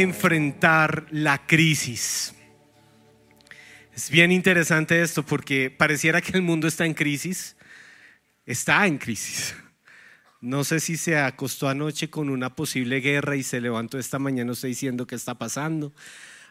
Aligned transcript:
enfrentar 0.00 1.06
la 1.10 1.46
crisis? 1.46 2.34
Es 3.94 4.10
bien 4.10 4.32
interesante 4.32 5.02
esto 5.02 5.24
porque 5.24 5.70
pareciera 5.70 6.20
que 6.20 6.32
el 6.32 6.42
mundo 6.42 6.66
está 6.66 6.86
en 6.86 6.94
crisis. 6.94 7.56
Está 8.46 8.86
en 8.86 8.98
crisis. 8.98 9.54
No 10.40 10.64
sé 10.64 10.80
si 10.80 10.96
se 10.96 11.18
acostó 11.18 11.68
anoche 11.68 12.08
con 12.08 12.30
una 12.30 12.54
posible 12.56 13.00
guerra 13.00 13.36
y 13.36 13.42
se 13.42 13.60
levantó 13.60 13.98
esta 13.98 14.18
mañana, 14.18 14.52
estoy 14.52 14.70
diciendo 14.70 15.06
qué 15.06 15.14
está 15.14 15.34
pasando. 15.34 15.92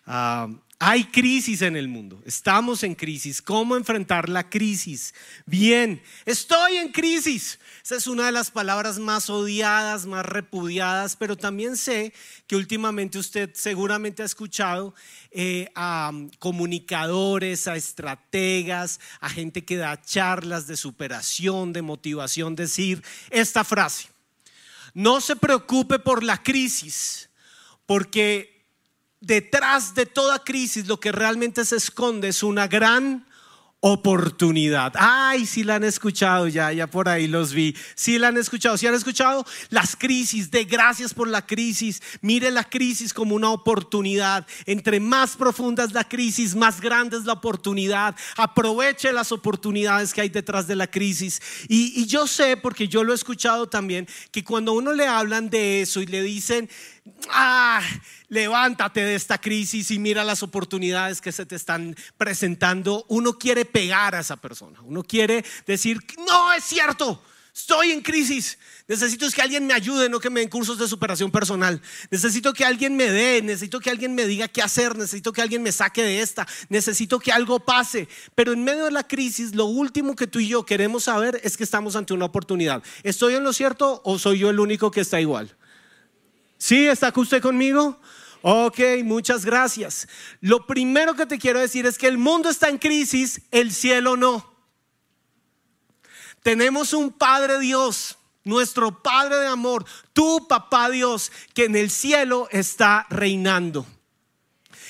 Ah, 0.06 0.48
hay 0.82 1.04
crisis 1.04 1.62
en 1.62 1.76
el 1.76 1.90
mundo, 1.90 2.24
estamos 2.26 2.84
en 2.84 2.96
crisis. 2.96 3.42
¿Cómo 3.42 3.76
enfrentar 3.76 4.30
la 4.30 4.50
crisis? 4.50 5.14
Bien, 5.46 6.02
estoy 6.26 6.78
en 6.78 6.94
crisis. 6.94 7.60
Esa 7.84 7.98
es 7.98 8.08
una 8.08 8.28
de 8.28 8.32
las 8.32 8.50
palabras 8.50 8.98
más 8.98 9.30
odiadas, 9.30 10.06
más 10.06 10.26
repudiadas, 10.26 11.18
pero 11.18 11.36
también 11.36 11.76
sé 11.76 12.14
que 12.48 12.56
últimamente 12.56 13.18
usted 13.18 13.50
seguramente 13.54 14.24
ha 14.24 14.26
escuchado 14.26 14.96
eh, 15.32 15.68
a 15.76 16.14
comunicadores, 16.40 17.68
a 17.68 17.76
estrategas, 17.76 19.02
a 19.20 19.28
gente 19.30 19.66
que 19.66 19.76
da 19.76 20.02
charlas 20.02 20.66
de 20.68 20.78
superación, 20.78 21.74
de 21.74 21.82
motivación, 21.82 22.56
decir 22.56 23.04
esta 23.32 23.66
frase. 23.66 24.08
No 24.94 25.20
se 25.20 25.36
preocupe 25.36 26.00
por 26.00 26.24
la 26.24 26.42
crisis, 26.42 27.30
porque 27.86 28.59
detrás 29.22 29.94
de 29.96 30.06
toda 30.06 30.44
crisis 30.44 30.88
lo 30.88 31.00
que 31.00 31.12
realmente 31.12 31.66
se 31.66 31.76
esconde 31.76 32.30
es 32.30 32.44
una 32.44 32.68
gran 32.68 33.26
oportunidad. 33.82 34.94
Ay, 34.98 35.46
si 35.46 35.64
la 35.64 35.76
han 35.76 35.86
escuchado 35.86 36.48
ya, 36.48 36.74
ya 36.74 36.88
por 36.88 37.08
ahí 37.08 37.28
los 37.28 37.54
vi. 37.54 37.76
Si 37.96 38.18
la 38.18 38.28
han 38.28 38.38
escuchado, 38.38 38.78
si 38.78 38.88
han 38.88 38.94
escuchado 38.94 39.46
las 39.70 39.96
crisis, 39.96 40.52
de 40.52 40.66
gracias 40.66 41.14
por 41.14 41.30
la 41.30 41.46
crisis. 41.46 42.02
Mire 42.22 42.52
la 42.52 42.66
crisis 42.66 43.14
como 43.14 43.36
una 43.36 43.52
oportunidad. 43.52 44.46
Entre 44.66 45.00
más 45.00 45.38
profunda 45.38 45.86
es 45.86 45.94
la 45.94 46.04
crisis, 46.04 46.56
más 46.56 46.82
grande 46.82 47.18
es 47.18 47.24
la 47.24 47.34
oportunidad. 47.34 48.16
Aproveche 48.36 49.14
las 49.14 49.32
oportunidades 49.32 50.14
que 50.14 50.22
hay 50.22 50.30
detrás 50.30 50.68
de 50.68 50.76
la 50.76 50.88
crisis. 50.88 51.42
Y, 51.70 52.02
y 52.02 52.06
yo 52.06 52.28
sé, 52.28 52.58
porque 52.58 52.90
yo 52.90 53.06
lo 53.06 53.14
he 53.14 53.16
escuchado 53.16 53.70
también, 53.70 54.08
que 54.32 54.44
cuando 54.44 54.74
uno 54.74 54.92
le 54.92 55.08
hablan 55.08 55.50
de 55.50 55.82
eso 55.82 56.02
y 56.02 56.06
le 56.06 56.22
dicen, 56.22 56.70
ah, 57.30 57.82
levántate 58.28 59.02
de 59.04 59.16
esta 59.16 59.40
crisis 59.40 59.92
y 59.92 60.00
mira 60.00 60.24
las 60.24 60.44
oportunidades 60.44 61.22
que 61.22 61.32
se 61.32 61.46
te 61.46 61.56
están 61.56 61.96
presentando, 62.18 63.06
uno 63.10 63.38
quiere 63.38 63.66
pegar 63.66 64.16
a 64.16 64.20
esa 64.20 64.38
persona, 64.38 64.80
uno 64.84 65.04
quiere 65.04 65.44
decir, 65.66 66.00
no 66.28 66.54
es 66.54 66.64
cierto, 66.64 67.22
estoy 67.54 67.92
en 67.92 68.02
crisis, 68.02 68.58
necesito 68.88 69.30
que 69.30 69.42
alguien 69.42 69.68
me 69.68 69.74
ayude, 69.74 70.10
no 70.10 70.20
que 70.20 70.30
me 70.30 70.40
den 70.40 70.50
cursos 70.50 70.78
de 70.78 70.88
superación 70.88 71.32
personal, 71.32 71.82
necesito 72.10 72.54
que 72.54 72.64
alguien 72.64 72.96
me 72.96 73.12
dé, 73.12 73.42
necesito 73.42 73.80
que 73.80 73.90
alguien 73.90 74.16
me 74.16 74.26
diga 74.26 74.48
qué 74.48 74.62
hacer, 74.62 74.96
necesito 74.96 75.34
que 75.34 75.42
alguien 75.42 75.62
me 75.62 75.72
saque 75.72 76.04
de 76.04 76.22
esta, 76.22 76.48
necesito 76.70 77.20
que 77.20 77.32
algo 77.32 77.60
pase, 77.60 78.08
pero 78.36 78.54
en 78.54 78.64
medio 78.64 78.86
de 78.86 78.92
la 78.92 79.08
crisis, 79.08 79.56
lo 79.56 79.66
último 79.66 80.16
que 80.16 80.28
tú 80.28 80.40
y 80.40 80.48
yo 80.48 80.66
queremos 80.66 81.06
saber 81.06 81.40
es 81.44 81.58
que 81.58 81.64
estamos 81.64 81.96
ante 81.96 82.14
una 82.14 82.26
oportunidad. 82.26 82.84
¿Estoy 83.04 83.36
en 83.36 83.44
lo 83.44 83.54
cierto 83.54 84.02
o 84.06 84.18
soy 84.20 84.40
yo 84.40 84.50
el 84.50 84.60
único 84.60 84.92
que 84.92 85.02
está 85.02 85.20
igual? 85.20 85.56
¿Sí? 86.60 86.88
¿Está 86.88 87.12
usted 87.16 87.42
conmigo? 87.42 88.00
Ok, 88.42 88.80
muchas 89.04 89.46
gracias. 89.46 90.08
Lo 90.42 90.68
primero 90.68 91.16
que 91.16 91.26
te 91.26 91.40
quiero 91.40 91.60
decir 91.60 91.86
es 91.86 91.98
que 91.98 92.08
el 92.08 92.18
mundo 92.18 92.50
está 92.50 92.70
en 92.70 92.78
crisis, 92.78 93.42
el 93.50 93.72
cielo 93.74 94.18
no. 94.18 94.54
Tenemos 96.44 96.94
un 96.94 97.12
Padre 97.12 97.60
Dios, 97.60 98.18
nuestro 98.44 99.02
Padre 99.02 99.38
de 99.38 99.48
amor, 99.48 99.86
tu 100.14 100.48
papá 100.48 100.90
Dios, 100.90 101.32
que 101.54 101.66
en 101.66 101.76
el 101.76 101.90
cielo 101.90 102.48
está 102.52 103.08
reinando. 103.10 103.86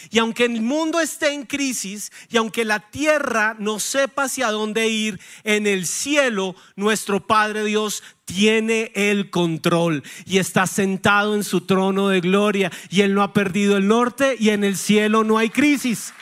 Y 0.09 0.19
aunque 0.19 0.45
el 0.45 0.61
mundo 0.61 0.99
esté 0.99 1.33
en 1.33 1.45
crisis 1.45 2.11
y 2.29 2.37
aunque 2.37 2.65
la 2.65 2.79
tierra 2.79 3.55
no 3.59 3.79
sepa 3.79 4.23
hacia 4.23 4.51
dónde 4.51 4.87
ir, 4.87 5.19
en 5.43 5.67
el 5.67 5.85
cielo 5.85 6.55
nuestro 6.75 7.25
Padre 7.25 7.63
Dios 7.63 8.03
tiene 8.25 8.91
el 8.95 9.29
control 9.29 10.03
y 10.25 10.37
está 10.37 10.67
sentado 10.67 11.35
en 11.35 11.43
su 11.43 11.61
trono 11.61 12.09
de 12.09 12.21
gloria 12.21 12.71
y 12.89 13.01
Él 13.01 13.13
no 13.13 13.23
ha 13.23 13.33
perdido 13.33 13.77
el 13.77 13.87
norte 13.87 14.35
y 14.39 14.49
en 14.49 14.63
el 14.63 14.77
cielo 14.77 15.23
no 15.23 15.37
hay 15.37 15.49
crisis. 15.49 16.13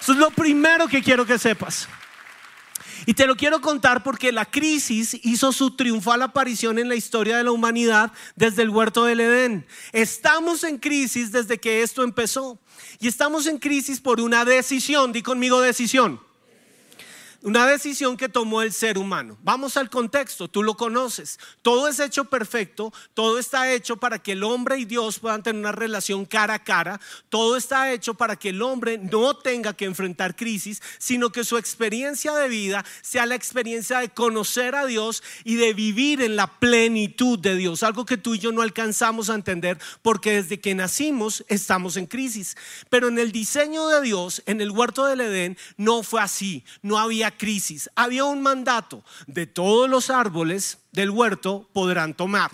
Eso 0.00 0.12
es 0.12 0.18
lo 0.18 0.30
primero 0.30 0.88
que 0.88 1.02
quiero 1.02 1.24
que 1.24 1.38
sepas. 1.38 1.88
Y 3.06 3.14
te 3.14 3.26
lo 3.26 3.36
quiero 3.36 3.60
contar 3.60 4.02
porque 4.02 4.32
la 4.32 4.44
crisis 4.44 5.18
hizo 5.22 5.52
su 5.52 5.76
triunfal 5.76 6.22
aparición 6.22 6.78
en 6.78 6.88
la 6.88 6.94
historia 6.94 7.36
de 7.36 7.44
la 7.44 7.52
humanidad 7.52 8.12
desde 8.36 8.62
el 8.62 8.70
huerto 8.70 9.04
del 9.04 9.20
Edén. 9.20 9.66
Estamos 9.92 10.64
en 10.64 10.78
crisis 10.78 11.32
desde 11.32 11.58
que 11.58 11.82
esto 11.82 12.02
empezó. 12.02 12.58
Y 13.00 13.08
estamos 13.08 13.46
en 13.46 13.58
crisis 13.58 14.00
por 14.00 14.20
una 14.20 14.44
decisión, 14.44 15.12
di 15.12 15.22
conmigo 15.22 15.60
decisión. 15.60 16.20
Una 17.44 17.66
decisión 17.66 18.16
que 18.16 18.30
tomó 18.30 18.62
el 18.62 18.72
ser 18.72 18.96
humano. 18.96 19.36
Vamos 19.42 19.76
al 19.76 19.90
contexto, 19.90 20.48
tú 20.48 20.62
lo 20.62 20.78
conoces. 20.78 21.38
Todo 21.60 21.88
es 21.88 22.00
hecho 22.00 22.24
perfecto, 22.24 22.90
todo 23.12 23.38
está 23.38 23.70
hecho 23.70 23.98
para 23.98 24.18
que 24.18 24.32
el 24.32 24.42
hombre 24.42 24.78
y 24.78 24.86
Dios 24.86 25.18
puedan 25.18 25.42
tener 25.42 25.60
una 25.60 25.70
relación 25.70 26.24
cara 26.24 26.54
a 26.54 26.64
cara. 26.64 26.98
Todo 27.28 27.58
está 27.58 27.92
hecho 27.92 28.14
para 28.14 28.36
que 28.36 28.48
el 28.48 28.62
hombre 28.62 28.96
no 28.96 29.36
tenga 29.36 29.74
que 29.74 29.84
enfrentar 29.84 30.36
crisis, 30.36 30.80
sino 30.96 31.32
que 31.32 31.44
su 31.44 31.58
experiencia 31.58 32.32
de 32.32 32.48
vida 32.48 32.82
sea 33.02 33.26
la 33.26 33.34
experiencia 33.34 33.98
de 33.98 34.08
conocer 34.08 34.74
a 34.74 34.86
Dios 34.86 35.22
y 35.44 35.56
de 35.56 35.74
vivir 35.74 36.22
en 36.22 36.36
la 36.36 36.46
plenitud 36.46 37.38
de 37.38 37.56
Dios. 37.56 37.82
Algo 37.82 38.06
que 38.06 38.16
tú 38.16 38.36
y 38.36 38.38
yo 38.38 38.52
no 38.52 38.62
alcanzamos 38.62 39.28
a 39.28 39.34
entender 39.34 39.78
porque 40.00 40.32
desde 40.32 40.60
que 40.60 40.74
nacimos 40.74 41.44
estamos 41.48 41.98
en 41.98 42.06
crisis. 42.06 42.56
Pero 42.88 43.08
en 43.08 43.18
el 43.18 43.32
diseño 43.32 43.86
de 43.88 44.00
Dios, 44.00 44.42
en 44.46 44.62
el 44.62 44.70
huerto 44.70 45.04
del 45.04 45.20
Edén, 45.20 45.58
no 45.76 46.02
fue 46.02 46.22
así. 46.22 46.64
No 46.80 46.98
había 46.98 47.33
crisis, 47.36 47.90
había 47.94 48.24
un 48.24 48.42
mandato 48.42 49.04
de 49.26 49.46
todos 49.46 49.88
los 49.88 50.10
árboles 50.10 50.78
del 50.92 51.10
huerto 51.10 51.68
podrán 51.72 52.14
tomar, 52.14 52.50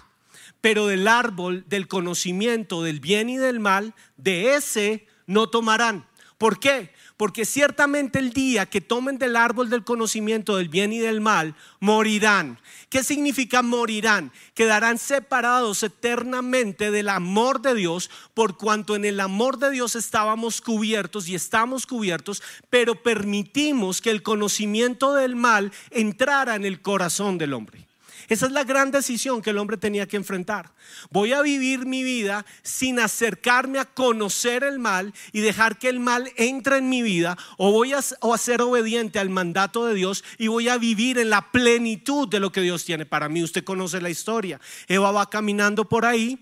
pero 0.61 0.87
del 0.87 1.09
árbol 1.09 1.65
del 1.69 1.89
conocimiento 1.89 2.83
del 2.83 3.01
bien 3.01 3.29
y 3.29 3.37
del 3.37 3.61
mal, 3.61 3.95
de 4.17 4.55
ese 4.55 5.07
no 5.27 5.49
tomarán. 5.49 6.07
¿Por 6.39 6.59
qué? 6.59 6.93
Porque 7.21 7.45
ciertamente 7.45 8.19
el 8.19 8.33
día 8.33 8.65
que 8.65 8.81
tomen 8.81 9.19
del 9.19 9.37
árbol 9.37 9.69
del 9.69 9.85
conocimiento 9.85 10.57
del 10.57 10.71
bien 10.71 10.91
y 10.91 11.01
del 11.01 11.21
mal, 11.21 11.55
morirán. 11.79 12.59
¿Qué 12.89 13.05
significa 13.05 13.61
morirán? 13.61 14.33
Quedarán 14.55 14.97
separados 14.97 15.83
eternamente 15.83 16.91
del 16.91 17.11
amor 17.11 17.61
de 17.61 17.75
Dios, 17.75 18.09
por 18.33 18.57
cuanto 18.57 18.97
en 18.97 19.05
el 19.05 19.21
amor 19.21 19.59
de 19.59 19.71
Dios 19.71 19.97
estábamos 19.97 20.63
cubiertos 20.63 21.29
y 21.29 21.35
estamos 21.35 21.85
cubiertos, 21.85 22.43
pero 22.71 23.03
permitimos 23.03 24.01
que 24.01 24.11
el 24.11 24.23
conocimiento 24.23 25.13
del 25.13 25.37
mal 25.37 25.73
entrara 25.91 26.55
en 26.55 26.65
el 26.65 26.81
corazón 26.81 27.37
del 27.37 27.53
hombre. 27.53 27.90
Esa 28.31 28.47
es 28.47 28.53
la 28.53 28.63
gran 28.63 28.93
decisión 28.93 29.43
que 29.43 29.51
el 29.51 29.59
hombre 29.59 29.77
tenía 29.77 30.07
que 30.07 30.17
enfrentar. 30.17 30.73
Voy 31.11 31.33
a 31.33 31.43
vivir 31.43 31.85
mi 31.85 32.05
vida 32.05 32.47
sin 32.63 33.01
acercarme 33.01 33.81
a 33.81 33.87
conocer 33.87 34.63
el 34.63 34.79
mal 34.79 35.13
y 35.33 35.41
dejar 35.41 35.79
que 35.79 35.89
el 35.89 35.99
mal 35.99 36.31
entre 36.37 36.79
en 36.79 36.89
mi 36.89 37.03
vida 37.03 37.37
o 37.59 37.73
voy 37.73 37.93
a, 37.93 38.01
ser 38.39 38.63
obediente 38.63 39.19
al 39.19 39.31
mandato 39.31 39.85
de 39.85 39.95
Dios 39.95 40.23
y 40.39 40.47
voy 40.47 40.69
a 40.69 40.79
vivir 40.79 41.19
en 41.19 41.29
la 41.29 41.51
plenitud 41.51 42.29
de 42.29 42.39
lo 42.39 42.53
que 42.53 42.61
Dios 42.61 42.85
tiene 42.85 43.05
para 43.05 43.29
mí. 43.29 43.43
Usted 43.43 43.65
conoce 43.65 44.01
la 44.01 44.11
historia. 44.11 44.61
Eva 44.87 45.11
va 45.11 45.29
caminando 45.29 45.89
por 45.89 46.05
ahí 46.05 46.39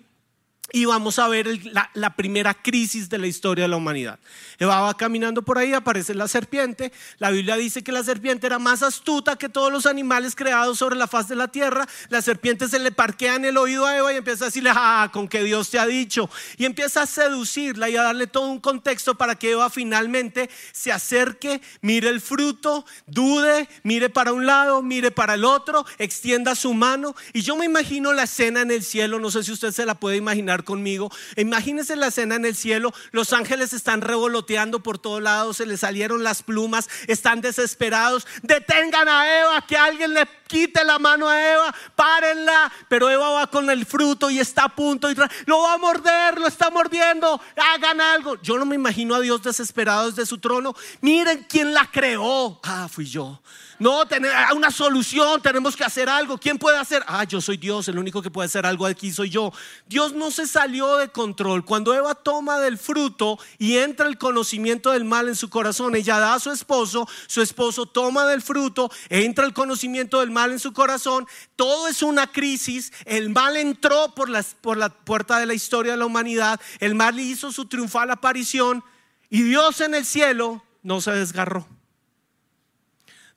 y 0.71 0.85
vamos 0.85 1.19
a 1.19 1.29
ver 1.29 1.49
la, 1.95 2.15
primera 2.15 2.53
crisis 2.53 3.09
de 3.09 3.17
la 3.17 3.27
historia 3.27 3.65
de 3.65 3.69
la 3.69 3.77
humanidad. 3.77 4.19
Eva 4.59 4.81
va 4.81 4.97
caminando 4.97 5.43
por 5.43 5.57
ahí, 5.57 5.73
aparece 5.73 6.15
la 6.15 6.29
serpiente. 6.29 6.93
La 7.19 7.31
Biblia 7.31 7.57
dice 7.57 7.83
que 7.83 7.93
la 7.93 8.05
serpiente 8.05 8.47
era 8.47 8.59
más 8.59 8.83
astuta 8.83 9.37
que 9.37 9.49
todos 9.49 9.73
los 9.73 9.87
animales 9.87 10.35
creados 10.35 10.79
sobre 10.79 10.97
la 10.97 11.07
faz 11.07 11.29
de 11.29 11.37
la 11.37 11.49
tierra. 11.49 11.89
La 12.11 12.21
serpiente 12.21 12.69
se 12.69 12.79
le 12.79 12.93
parquea 12.93 13.37
en 13.37 13.47
el 13.47 13.57
oído 13.57 13.87
a 13.87 13.97
Eva 13.97 14.13
y 14.13 14.17
empieza 14.17 14.45
a 14.45 14.49
decirle, 14.49 14.71
ah, 14.75 15.09
con 15.13 15.27
que 15.27 15.43
Dios 15.43 15.71
te 15.71 15.79
ha 15.79 15.87
dicho. 15.87 16.29
Y 16.59 16.67
empieza 16.67 17.03
a 17.03 17.07
seducirla 17.07 17.89
y 17.89 17.97
a 17.97 18.03
darle 18.03 18.27
todo 18.27 18.49
un 18.49 18.61
contexto 18.61 19.15
para 19.15 19.37
que 19.37 19.53
Eva 19.53 19.71
finalmente 19.71 20.51
se 20.73 20.93
acerque, 20.93 21.63
mire 21.81 22.11
el 22.11 22.21
fruto, 22.21 22.85
dude, 23.07 23.69
mire 23.85 24.11
para 24.11 24.33
un 24.33 24.45
lado, 24.45 24.83
mire 24.83 25.11
para 25.11 25.35
el 25.35 25.45
otro, 25.45 25.87
extienda 25.99 26.55
su 26.55 26.75
mano. 26.75 27.15
Y 27.33 27.41
yo 27.41 27.57
me 27.57 27.65
imagino 27.65 28.13
la 28.13 28.25
escena 28.25 28.61
en 28.61 28.71
el 28.71 28.83
cielo, 28.83 29.19
no 29.19 29.31
sé 29.31 29.43
si 29.43 29.53
usted 29.53 29.73
se 29.73 29.87
la 29.87 29.95
puede 29.95 30.17
imaginar 30.17 30.58
conmigo. 30.65 31.11
Imagínense 31.37 31.97
la 31.97 32.09
escena 32.09 32.37
en 32.37 32.45
el 32.45 32.55
cielo, 32.55 32.93
los 33.11 33.33
ángeles 33.33 33.73
están 33.73 34.01
revoloteando 34.01 34.83
por 34.83 34.99
todos 34.99 35.23
lados, 35.23 35.59
se 35.59 35.67
les 35.67 35.81
salieron 35.81 36.23
las 36.23 36.43
plumas, 36.43 36.89
están 37.07 37.41
desesperados, 37.41 38.27
detengan 38.43 39.09
a 39.09 39.41
Eva, 39.41 39.67
que 39.67 39.77
alguien 39.77 40.15
le 40.15 40.27
quite 40.49 40.85
la 40.85 40.99
mano 40.99 41.29
a 41.29 41.53
Eva, 41.53 41.75
párenla, 41.95 42.73
pero 42.89 43.09
Eva 43.09 43.31
va 43.31 43.47
con 43.47 43.71
el 43.71 43.87
fruto 43.87 44.31
y 44.31 44.41
está 44.41 44.65
a 44.65 44.69
punto 44.69 45.11
y 45.11 45.15
lo 45.47 45.63
va 45.63 45.75
a 45.75 45.79
morder, 45.79 46.39
lo 46.39 46.49
está 46.49 46.71
mordiendo, 46.71 47.41
hagan 47.75 48.01
algo. 48.01 48.41
Yo 48.43 48.59
no 48.59 48.65
me 48.65 48.75
imagino 48.75 49.15
a 49.15 49.21
Dios 49.21 49.43
desesperado 49.43 50.11
desde 50.11 50.27
su 50.27 50.39
trono. 50.39 50.75
Miren 51.01 51.47
quién 51.49 51.73
la 51.73 51.87
creó. 51.91 52.59
Ah, 52.65 52.89
fui 52.91 53.07
yo. 53.07 53.41
No, 53.79 54.07
tener 54.07 54.33
una 54.57 54.73
solución, 54.73 55.41
tenemos 55.41 55.77
que 55.77 55.85
hacer 55.85 56.09
algo. 56.09 56.37
¿Quién 56.37 56.59
puede 56.59 56.79
hacer? 56.79 57.05
Ah, 57.07 57.23
yo 57.23 57.41
soy 57.41 57.57
Dios, 57.57 57.87
el 57.87 57.99
único 57.99 58.21
que 58.21 58.31
puede 58.31 58.47
hacer 58.47 58.67
algo 58.67 58.87
aquí 58.87 59.13
soy 59.13 59.31
yo. 59.31 59.53
Dios 59.87 60.15
no 60.15 60.33
se 60.33 60.49
salió 60.49 60.97
de 60.97 61.11
control, 61.11 61.65
cuando 61.65 61.95
Eva 61.95 62.17
toma 62.17 62.59
del 62.59 62.77
fruto 62.77 63.39
y 63.57 63.77
entra 63.77 64.09
el 64.09 64.19
conocimiento 64.19 64.91
del 64.91 65.05
mal 65.05 65.29
en 65.29 65.37
su 65.37 65.49
corazón, 65.49 65.95
ella 65.95 66.19
da 66.19 66.35
a 66.35 66.41
su 66.41 66.51
esposo, 66.51 67.09
su 67.29 67.41
esposo 67.41 67.87
toma 67.87 68.27
del 68.27 68.43
fruto, 68.43 68.91
entra 69.11 69.45
el 69.45 69.53
conocimiento 69.53 70.19
del 70.21 70.33
mal 70.33 70.38
en 70.47 70.59
su 70.59 70.73
corazón, 70.73 71.27
todo 71.57 71.89
es 71.89 72.03
una 72.03 72.27
crisis, 72.27 72.93
el 73.05 73.31
mal 73.31 73.57
entró 73.57 74.15
por, 74.15 74.31
por 74.61 74.77
la 74.77 74.89
puerta 74.89 75.39
de 75.39 75.47
la 75.47 75.55
historia 75.55 75.93
de 75.93 75.99
la 75.99 76.07
humanidad, 76.07 76.61
el 76.81 76.95
mal 76.95 77.19
hizo 77.19 77.53
su 77.53 77.67
triunfal 77.67 78.11
aparición 78.11 78.83
y 79.31 79.43
Dios 79.43 79.81
en 79.81 79.95
el 79.95 80.05
cielo 80.05 80.65
no 80.83 81.01
se 81.01 81.13
desgarró. 81.13 81.67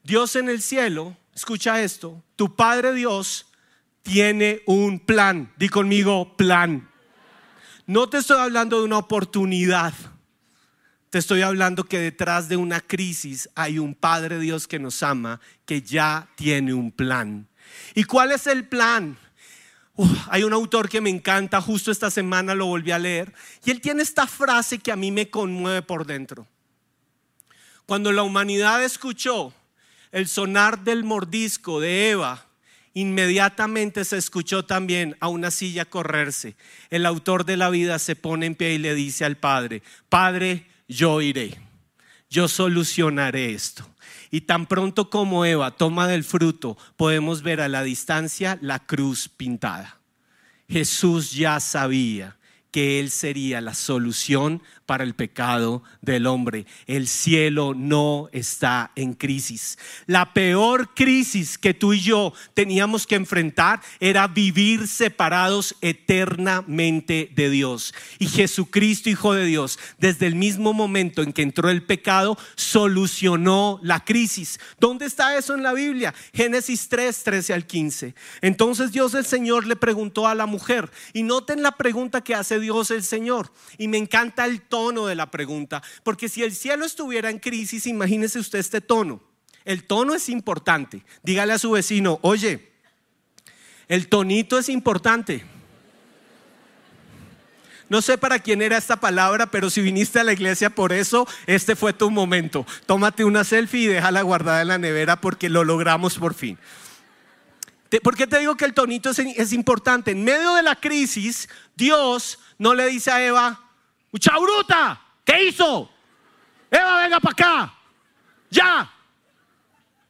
Dios 0.03 0.35
en 0.35 0.49
el 0.49 0.61
cielo, 0.61 1.17
escucha 1.35 1.81
esto, 1.81 2.23
tu 2.35 2.55
Padre 2.55 2.93
Dios 2.93 3.45
tiene 4.03 4.61
un 4.65 4.99
plan. 4.99 5.53
Di 5.57 5.69
conmigo, 5.69 6.35
plan. 6.35 6.89
No 7.85 8.09
te 8.09 8.17
estoy 8.17 8.39
hablando 8.39 8.79
de 8.79 8.85
una 8.85 8.97
oportunidad. 8.97 9.93
Te 11.11 11.19
estoy 11.19 11.41
hablando 11.41 11.83
que 11.83 11.99
detrás 11.99 12.47
de 12.47 12.55
una 12.55 12.79
crisis 12.79 13.49
hay 13.53 13.79
un 13.79 13.95
Padre 13.95 14.39
Dios 14.39 14.65
que 14.65 14.79
nos 14.79 15.03
ama, 15.03 15.41
que 15.65 15.81
ya 15.81 16.29
tiene 16.35 16.73
un 16.73 16.89
plan. 16.89 17.49
¿Y 17.93 18.05
cuál 18.05 18.31
es 18.31 18.47
el 18.47 18.65
plan? 18.65 19.17
hay 20.29 20.43
un 20.43 20.53
autor 20.53 20.87
que 20.87 21.01
me 21.01 21.09
encanta, 21.09 21.59
justo 21.59 21.91
esta 21.91 22.09
semana 22.09 22.55
lo 22.55 22.65
volví 22.67 22.91
a 22.91 22.97
leer, 22.97 23.33
y 23.65 23.71
él 23.71 23.81
tiene 23.81 24.03
esta 24.03 24.25
frase 24.25 24.79
que 24.79 24.89
a 24.89 24.95
mí 24.95 25.11
me 25.11 25.29
conmueve 25.29 25.81
por 25.81 26.05
dentro. 26.05 26.47
Cuando 27.85 28.13
la 28.13 28.23
humanidad 28.23 28.81
escuchó 28.81 29.53
el 30.13 30.29
sonar 30.29 30.85
del 30.85 31.03
mordisco 31.03 31.81
de 31.81 32.11
Eva, 32.11 32.45
inmediatamente 32.93 34.05
se 34.05 34.17
escuchó 34.17 34.63
también 34.63 35.17
a 35.19 35.27
una 35.27 35.51
silla 35.51 35.83
correrse. 35.83 36.55
El 36.89 37.05
autor 37.05 37.43
de 37.43 37.57
la 37.57 37.69
vida 37.69 37.99
se 37.99 38.15
pone 38.15 38.45
en 38.45 38.55
pie 38.55 38.75
y 38.75 38.77
le 38.77 38.95
dice 38.95 39.25
al 39.25 39.35
Padre, 39.35 39.83
Padre, 40.07 40.70
yo 40.91 41.21
iré, 41.21 41.57
yo 42.29 42.47
solucionaré 42.47 43.53
esto. 43.53 43.87
Y 44.29 44.41
tan 44.41 44.65
pronto 44.65 45.09
como 45.09 45.45
Eva 45.45 45.71
toma 45.71 46.07
del 46.07 46.23
fruto, 46.23 46.77
podemos 46.95 47.41
ver 47.41 47.61
a 47.61 47.67
la 47.67 47.83
distancia 47.83 48.57
la 48.61 48.79
cruz 48.79 49.29
pintada. 49.29 49.99
Jesús 50.69 51.31
ya 51.31 51.59
sabía 51.59 52.37
que 52.71 52.99
Él 52.99 53.09
sería 53.09 53.59
la 53.59 53.73
solución 53.73 54.61
para 54.91 55.05
el 55.05 55.15
pecado 55.15 55.83
del 56.01 56.27
hombre. 56.27 56.65
El 56.85 57.07
cielo 57.07 57.73
no 57.73 58.27
está 58.33 58.91
en 58.97 59.13
crisis. 59.13 59.79
La 60.05 60.33
peor 60.33 60.93
crisis 60.93 61.57
que 61.57 61.73
tú 61.73 61.93
y 61.93 62.01
yo 62.01 62.33
teníamos 62.53 63.07
que 63.07 63.15
enfrentar 63.15 63.79
era 64.01 64.27
vivir 64.27 64.89
separados 64.89 65.77
eternamente 65.79 67.31
de 67.33 67.49
Dios. 67.49 67.93
Y 68.19 68.27
Jesucristo, 68.27 69.09
Hijo 69.09 69.33
de 69.33 69.45
Dios, 69.45 69.79
desde 69.97 70.27
el 70.27 70.35
mismo 70.35 70.73
momento 70.73 71.21
en 71.21 71.31
que 71.31 71.41
entró 71.41 71.69
el 71.69 71.83
pecado, 71.83 72.37
solucionó 72.55 73.79
la 73.81 74.03
crisis. 74.03 74.59
¿Dónde 74.77 75.05
está 75.05 75.37
eso 75.37 75.55
en 75.55 75.63
la 75.63 75.71
Biblia? 75.71 76.13
Génesis 76.33 76.89
3, 76.89 77.23
13 77.23 77.53
al 77.53 77.65
15. 77.65 78.13
Entonces 78.41 78.91
Dios 78.91 79.13
el 79.13 79.25
Señor 79.25 79.67
le 79.67 79.77
preguntó 79.77 80.27
a 80.27 80.35
la 80.35 80.47
mujer, 80.47 80.91
y 81.13 81.23
noten 81.23 81.63
la 81.63 81.77
pregunta 81.77 82.19
que 82.19 82.35
hace 82.35 82.59
Dios 82.59 82.91
el 82.91 83.03
Señor, 83.03 83.53
y 83.77 83.87
me 83.87 83.97
encanta 83.97 84.43
el 84.43 84.59
tono 84.59 84.80
tono 84.81 85.05
de 85.05 85.13
la 85.13 85.29
pregunta, 85.29 85.83
porque 86.01 86.27
si 86.27 86.41
el 86.41 86.55
cielo 86.55 86.85
estuviera 86.85 87.29
en 87.29 87.37
crisis, 87.37 87.85
imagínese 87.85 88.39
usted 88.39 88.57
este 88.57 88.81
tono. 88.81 89.21
El 89.63 89.83
tono 89.83 90.15
es 90.15 90.27
importante. 90.27 91.03
Dígale 91.21 91.53
a 91.53 91.59
su 91.59 91.69
vecino, 91.69 92.17
oye, 92.23 92.71
el 93.87 94.07
tonito 94.07 94.57
es 94.57 94.69
importante. 94.69 95.43
No 97.89 98.01
sé 98.01 98.17
para 98.17 98.39
quién 98.39 98.63
era 98.63 98.77
esta 98.77 98.95
palabra, 98.95 99.51
pero 99.51 99.69
si 99.69 99.81
viniste 99.81 100.19
a 100.19 100.23
la 100.23 100.33
iglesia 100.33 100.71
por 100.71 100.93
eso, 100.93 101.27
este 101.45 101.75
fue 101.75 101.93
tu 101.93 102.09
momento. 102.09 102.65
Tómate 102.87 103.23
una 103.23 103.43
selfie 103.43 103.81
y 103.81 103.87
déjala 103.87 104.23
guardada 104.23 104.63
en 104.63 104.69
la 104.69 104.77
nevera 104.79 105.21
porque 105.21 105.47
lo 105.49 105.63
logramos 105.63 106.17
por 106.17 106.33
fin. 106.33 106.57
¿Por 108.01 108.15
qué 108.15 108.25
te 108.25 108.39
digo 108.39 108.55
que 108.55 108.65
el 108.65 108.73
tonito 108.73 109.11
es, 109.11 109.19
es 109.19 109.53
importante? 109.53 110.11
En 110.11 110.23
medio 110.23 110.55
de 110.55 110.63
la 110.63 110.75
crisis, 110.75 111.49
Dios 111.75 112.39
no 112.57 112.73
le 112.73 112.87
dice 112.87 113.11
a 113.11 113.23
Eva, 113.23 113.60
Mucha 114.11 114.37
bruta, 114.37 115.01
¿qué 115.23 115.45
hizo? 115.45 115.89
Eva, 116.69 117.01
venga 117.01 117.19
para 117.19 117.31
acá. 117.33 117.73
Ya. 118.49 118.91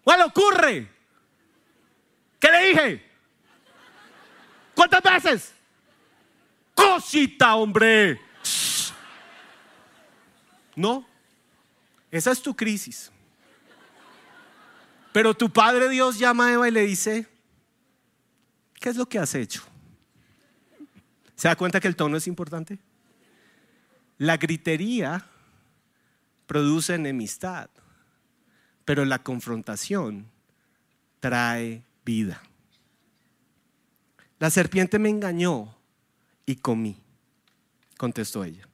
¿Cuál 0.04 0.20
le 0.20 0.26
ocurre? 0.26 0.92
¿Qué 2.40 2.52
le 2.52 2.68
dije? 2.68 3.12
¿Cuántas 4.74 5.04
veces? 5.04 5.54
Cosita, 6.74 7.56
hombre. 7.56 8.20
No. 10.76 11.06
Esa 12.10 12.32
es 12.32 12.42
tu 12.42 12.56
crisis. 12.56 13.12
Pero 15.14 15.36
tu 15.36 15.50
Padre 15.50 15.90
Dios 15.90 16.18
llama 16.18 16.48
a 16.48 16.54
Eva 16.54 16.68
y 16.68 16.72
le 16.72 16.82
dice, 16.82 17.28
¿qué 18.80 18.90
es 18.90 18.96
lo 18.96 19.06
que 19.08 19.20
has 19.20 19.36
hecho? 19.36 19.62
¿Se 21.36 21.48
da 21.48 21.56
cuenta 21.56 21.80
que 21.80 21.88
el 21.88 21.96
tono 21.96 22.18
es 22.18 22.28
importante? 22.28 22.80
La 24.22 24.38
gritería 24.38 25.26
produce 26.46 26.94
enemistad, 26.94 27.72
pero 28.86 29.04
la 29.04 29.24
confrontación 29.24 30.28
trae 31.20 31.84
vida. 32.06 32.40
La 34.38 34.52
serpiente 34.52 35.00
me 35.00 35.10
engañó 35.10 35.76
y 36.46 36.58
comí, 36.58 37.02
contestó 37.98 38.44
ella. 38.44 38.68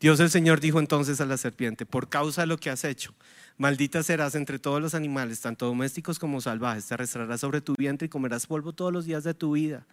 Dios 0.00 0.20
el 0.20 0.28
Señor 0.28 0.60
dijo 0.60 0.80
entonces 0.80 1.18
a 1.22 1.24
la 1.24 1.38
serpiente, 1.38 1.86
por 1.86 2.10
causa 2.10 2.42
de 2.42 2.48
lo 2.48 2.58
que 2.58 2.68
has 2.68 2.84
hecho, 2.84 3.14
maldita 3.56 4.02
serás 4.02 4.34
entre 4.34 4.58
todos 4.58 4.82
los 4.82 4.94
animales, 4.94 5.40
tanto 5.40 5.64
domésticos 5.64 6.18
como 6.18 6.42
salvajes, 6.42 6.84
te 6.84 6.92
arrastrarás 6.92 7.40
sobre 7.40 7.62
tu 7.62 7.74
vientre 7.74 8.04
y 8.04 8.10
comerás 8.10 8.46
polvo 8.46 8.74
todos 8.74 8.92
los 8.92 9.06
días 9.06 9.24
de 9.24 9.32
tu 9.32 9.52
vida. 9.52 9.86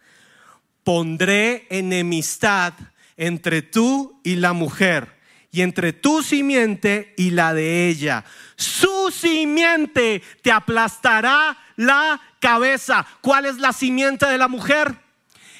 Pondré 0.84 1.66
enemistad 1.70 2.74
entre 3.16 3.62
tú 3.62 4.20
y 4.22 4.36
la 4.36 4.52
mujer, 4.52 5.20
y 5.50 5.60
entre 5.60 5.92
tu 5.92 6.22
simiente 6.22 7.14
y 7.16 7.30
la 7.30 7.52
de 7.52 7.88
ella. 7.88 8.24
Su 8.56 9.10
simiente 9.10 10.22
te 10.40 10.50
aplastará 10.50 11.58
la 11.76 12.20
cabeza. 12.40 13.06
¿Cuál 13.20 13.46
es 13.46 13.58
la 13.58 13.72
simiente 13.72 14.26
de 14.26 14.38
la 14.38 14.48
mujer? 14.48 15.01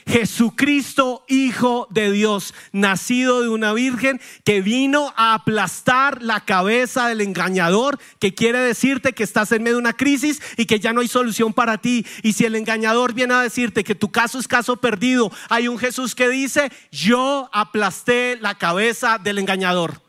Jesucristo, 0.06 1.24
Hijo 1.28 1.86
de 1.90 2.10
Dios, 2.10 2.54
nacido 2.72 3.42
de 3.42 3.48
una 3.48 3.72
virgen 3.72 4.20
que 4.44 4.60
vino 4.60 5.12
a 5.16 5.34
aplastar 5.34 6.22
la 6.22 6.40
cabeza 6.40 7.08
del 7.08 7.20
engañador, 7.20 7.98
que 8.18 8.34
quiere 8.34 8.58
decirte 8.58 9.12
que 9.12 9.22
estás 9.22 9.52
en 9.52 9.62
medio 9.62 9.76
de 9.76 9.80
una 9.80 9.92
crisis 9.92 10.40
y 10.56 10.66
que 10.66 10.80
ya 10.80 10.92
no 10.92 11.00
hay 11.00 11.08
solución 11.08 11.52
para 11.52 11.78
ti. 11.78 12.06
Y 12.22 12.32
si 12.32 12.44
el 12.44 12.54
engañador 12.54 13.14
viene 13.14 13.34
a 13.34 13.42
decirte 13.42 13.84
que 13.84 13.94
tu 13.94 14.10
caso 14.10 14.38
es 14.38 14.48
caso 14.48 14.76
perdido, 14.76 15.30
hay 15.48 15.68
un 15.68 15.78
Jesús 15.78 16.14
que 16.14 16.28
dice, 16.28 16.70
yo 16.90 17.48
aplasté 17.52 18.36
la 18.40 18.56
cabeza 18.56 19.18
del 19.18 19.38
engañador. 19.38 20.00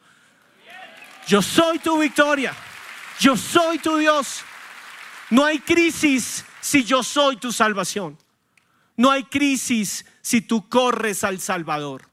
Yo 1.27 1.41
soy 1.41 1.79
tu 1.79 1.97
victoria. 1.97 2.53
Yo 3.19 3.37
soy 3.37 3.79
tu 3.79 3.97
Dios. 3.97 4.43
No 5.29 5.45
hay 5.45 5.59
crisis 5.59 6.45
si 6.61 6.83
yo 6.83 7.03
soy 7.03 7.37
tu 7.37 7.51
salvación. 7.51 8.17
No 8.95 9.11
hay 9.11 9.23
crisis 9.23 10.05
si 10.21 10.41
tú 10.41 10.69
corres 10.69 11.23
al 11.23 11.39
Salvador. 11.39 12.09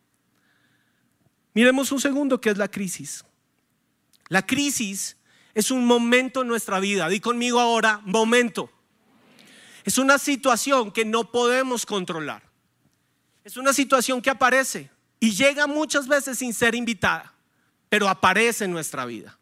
Miremos 1.54 1.92
un 1.92 2.00
segundo 2.00 2.40
qué 2.40 2.50
es 2.50 2.58
la 2.58 2.68
crisis. 2.68 3.24
La 4.28 4.46
crisis 4.46 5.16
es 5.54 5.70
un 5.70 5.84
momento 5.84 6.42
en 6.42 6.48
nuestra 6.48 6.80
vida. 6.80 7.08
Di 7.08 7.20
conmigo 7.20 7.60
ahora, 7.60 8.00
momento. 8.04 8.70
Es 9.84 9.98
una 9.98 10.18
situación 10.18 10.92
que 10.92 11.04
no 11.04 11.30
podemos 11.30 11.84
controlar. 11.84 12.42
Es 13.44 13.56
una 13.56 13.72
situación 13.72 14.22
que 14.22 14.30
aparece 14.30 14.90
y 15.18 15.32
llega 15.32 15.66
muchas 15.66 16.06
veces 16.06 16.38
sin 16.38 16.54
ser 16.54 16.74
invitada, 16.74 17.32
pero 17.88 18.08
aparece 18.08 18.64
en 18.64 18.72
nuestra 18.72 19.04
vida. 19.04 19.38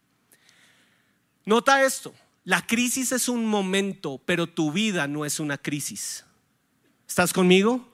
Nota 1.45 1.85
esto, 1.85 2.15
la 2.45 2.67
crisis 2.67 3.13
es 3.13 3.29
un 3.29 3.47
momento, 3.47 4.21
pero 4.25 4.47
tu 4.47 4.73
vida 4.73 5.07
no 5.07 5.25
es 5.25 5.41
una 5.41 5.59
crisis. 5.59 6.25
¿Estás 7.09 7.33
conmigo? 7.33 7.89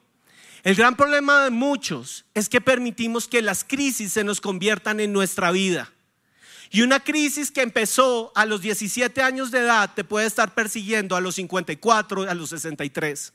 El 0.63 0.75
gran 0.75 0.95
problema 0.95 1.45
de 1.45 1.49
muchos 1.49 2.25
es 2.33 2.49
que 2.49 2.59
permitimos 2.59 3.27
que 3.27 3.41
las 3.41 3.63
crisis 3.63 4.13
se 4.13 4.23
nos 4.23 4.41
conviertan 4.41 4.99
en 4.99 5.13
nuestra 5.13 5.51
vida. 5.51 5.91
Y 6.69 6.81
una 6.81 6.99
crisis 6.99 7.51
que 7.51 7.61
empezó 7.61 8.31
a 8.35 8.45
los 8.45 8.61
17 8.61 9.21
años 9.21 9.51
de 9.51 9.59
edad 9.59 9.91
te 9.95 10.03
puede 10.03 10.27
estar 10.27 10.53
persiguiendo 10.53 11.15
a 11.15 11.21
los 11.21 11.35
54, 11.35 12.29
a 12.29 12.33
los 12.33 12.49
63. 12.49 13.31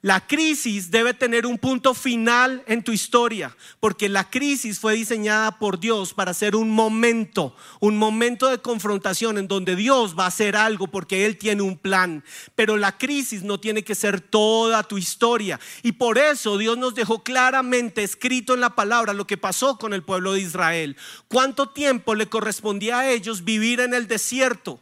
La 0.00 0.24
crisis 0.24 0.92
debe 0.92 1.12
tener 1.12 1.44
un 1.44 1.58
punto 1.58 1.92
final 1.92 2.62
en 2.68 2.84
tu 2.84 2.92
historia, 2.92 3.56
porque 3.80 4.08
la 4.08 4.30
crisis 4.30 4.78
fue 4.78 4.94
diseñada 4.94 5.58
por 5.58 5.80
Dios 5.80 6.14
para 6.14 6.34
ser 6.34 6.54
un 6.54 6.70
momento, 6.70 7.56
un 7.80 7.96
momento 7.96 8.46
de 8.46 8.58
confrontación 8.58 9.38
en 9.38 9.48
donde 9.48 9.74
Dios 9.74 10.16
va 10.16 10.24
a 10.24 10.28
hacer 10.28 10.54
algo 10.54 10.86
porque 10.86 11.26
Él 11.26 11.36
tiene 11.36 11.62
un 11.62 11.76
plan. 11.76 12.22
Pero 12.54 12.76
la 12.76 12.96
crisis 12.96 13.42
no 13.42 13.58
tiene 13.58 13.82
que 13.82 13.96
ser 13.96 14.20
toda 14.20 14.84
tu 14.84 14.98
historia. 14.98 15.58
Y 15.82 15.92
por 15.92 16.16
eso 16.16 16.58
Dios 16.58 16.78
nos 16.78 16.94
dejó 16.94 17.24
claramente 17.24 18.04
escrito 18.04 18.54
en 18.54 18.60
la 18.60 18.76
palabra 18.76 19.12
lo 19.14 19.26
que 19.26 19.36
pasó 19.36 19.78
con 19.78 19.92
el 19.94 20.04
pueblo 20.04 20.34
de 20.34 20.42
Israel. 20.42 20.96
¿Cuánto 21.26 21.70
tiempo 21.70 22.14
le 22.14 22.28
correspondía 22.28 23.00
a 23.00 23.10
ellos 23.10 23.42
vivir 23.42 23.80
en 23.80 23.94
el 23.94 24.06
desierto 24.06 24.80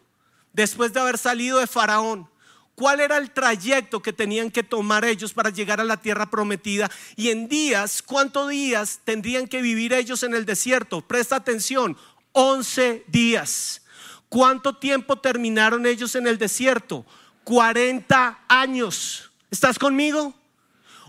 después 0.53 0.93
de 0.93 0.99
haber 0.99 1.17
salido 1.17 1.57
de 1.57 1.65
Faraón? 1.65 2.29
Cuál 2.77 2.99
era 2.99 3.17
el 3.17 3.31
trayecto 3.31 4.03
que 4.03 4.13
tenían 4.13 4.51
que 4.51 4.61
tomar 4.61 5.03
ellos 5.03 5.33
para 5.33 5.49
llegar 5.49 5.81
a 5.81 5.83
la 5.83 5.97
tierra 5.97 6.29
prometida 6.29 6.91
y 7.15 7.31
en 7.31 7.47
días, 7.49 8.03
cuántos 8.03 8.49
días 8.49 8.99
tendrían 9.03 9.47
que 9.47 9.63
vivir 9.63 9.93
ellos 9.93 10.21
en 10.21 10.35
el 10.35 10.45
desierto. 10.45 11.01
Presta 11.01 11.37
atención, 11.37 11.97
11 12.33 13.03
días. 13.07 13.81
¿Cuánto 14.29 14.75
tiempo 14.75 15.17
terminaron 15.17 15.87
ellos 15.87 16.13
en 16.13 16.27
el 16.27 16.37
desierto? 16.37 17.03
40 17.45 18.41
años. 18.47 19.31
¿Estás 19.49 19.79
conmigo? 19.79 20.35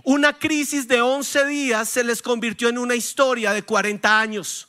Una 0.05 0.39
crisis 0.39 0.89
de 0.89 1.03
11 1.03 1.45
días 1.45 1.91
se 1.91 2.03
les 2.03 2.23
convirtió 2.23 2.71
en 2.71 2.79
una 2.79 2.95
historia 2.95 3.53
de 3.53 3.63
40 3.63 4.19
años. 4.19 4.69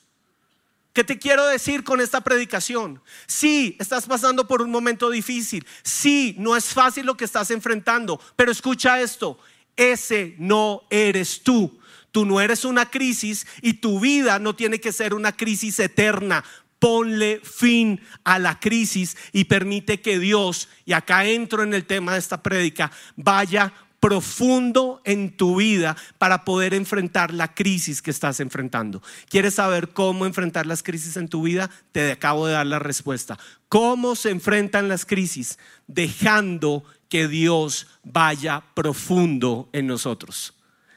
¿Qué 0.93 1.03
te 1.03 1.19
quiero 1.19 1.46
decir 1.46 1.84
con 1.84 2.01
esta 2.01 2.22
predicación? 2.22 3.01
Sí, 3.27 3.75
estás 3.79 4.08
pasando 4.08 4.48
por 4.48 4.62
un 4.62 4.72
momento 4.72 5.10
difícil. 5.10 5.65
Sí, 5.84 6.36
no 6.39 6.55
es 6.55 6.65
fácil 6.65 7.05
lo 7.05 7.15
que 7.15 7.25
estás 7.25 7.51
enfrentando. 7.51 8.19
Pero 8.36 8.51
escucha 8.51 9.00
esto, 9.00 9.39
ese 9.75 10.36
no 10.39 10.84
eres 10.89 11.43
tú. 11.43 11.79
Tú 12.12 12.25
no 12.25 12.41
eres 12.41 12.65
una 12.65 12.89
crisis 12.89 13.46
y 13.62 13.74
tu 13.74 14.00
vida 14.00 14.39
no 14.39 14.55
tiene 14.55 14.79
que 14.79 14.91
ser 14.91 15.13
una 15.13 15.31
crisis 15.31 15.79
eterna. 15.79 16.43
Ponle 16.79 17.39
fin 17.43 18.01
a 18.24 18.39
la 18.39 18.60
crisis 18.60 19.15
y 19.31 19.43
permite 19.43 20.01
que 20.01 20.17
Dios, 20.17 20.69
y 20.86 20.93
acá 20.93 21.25
entro 21.25 21.62
en 21.62 21.74
el 21.74 21.86
tema 21.86 22.13
de 22.13 22.19
esta 22.19 22.41
prédica, 22.41 22.89
vaya 23.15 23.74
profundo 23.99 25.01
en 25.03 25.35
tu 25.35 25.57
vida 25.57 25.95
para 26.17 26.45
poder 26.45 26.73
enfrentar 26.73 27.33
la 27.33 27.53
crisis 27.53 28.01
que 28.01 28.11
estás 28.11 28.39
enfrentando. 28.39 29.01
¿Quieres 29.29 29.55
saber 29.55 29.89
cómo 29.89 30.25
enfrentar 30.25 30.65
las 30.65 30.83
crisis 30.83 31.17
en 31.17 31.27
tu 31.27 31.43
vida? 31.43 31.69
Te 31.91 32.11
acabo 32.11 32.47
de 32.47 32.53
dar 32.53 32.65
la 32.65 32.79
respuesta. 32.79 33.37
¿Cómo 33.67 34.15
se 34.15 34.29
enfrentan 34.29 34.87
las 34.87 35.05
crisis? 35.05 35.59
Dejando 35.87 36.83
que 37.09 37.27
Dios 37.27 37.87
vaya 38.03 38.63
profundo 38.73 39.69
en 39.73 39.87
nosotros. 39.87 40.53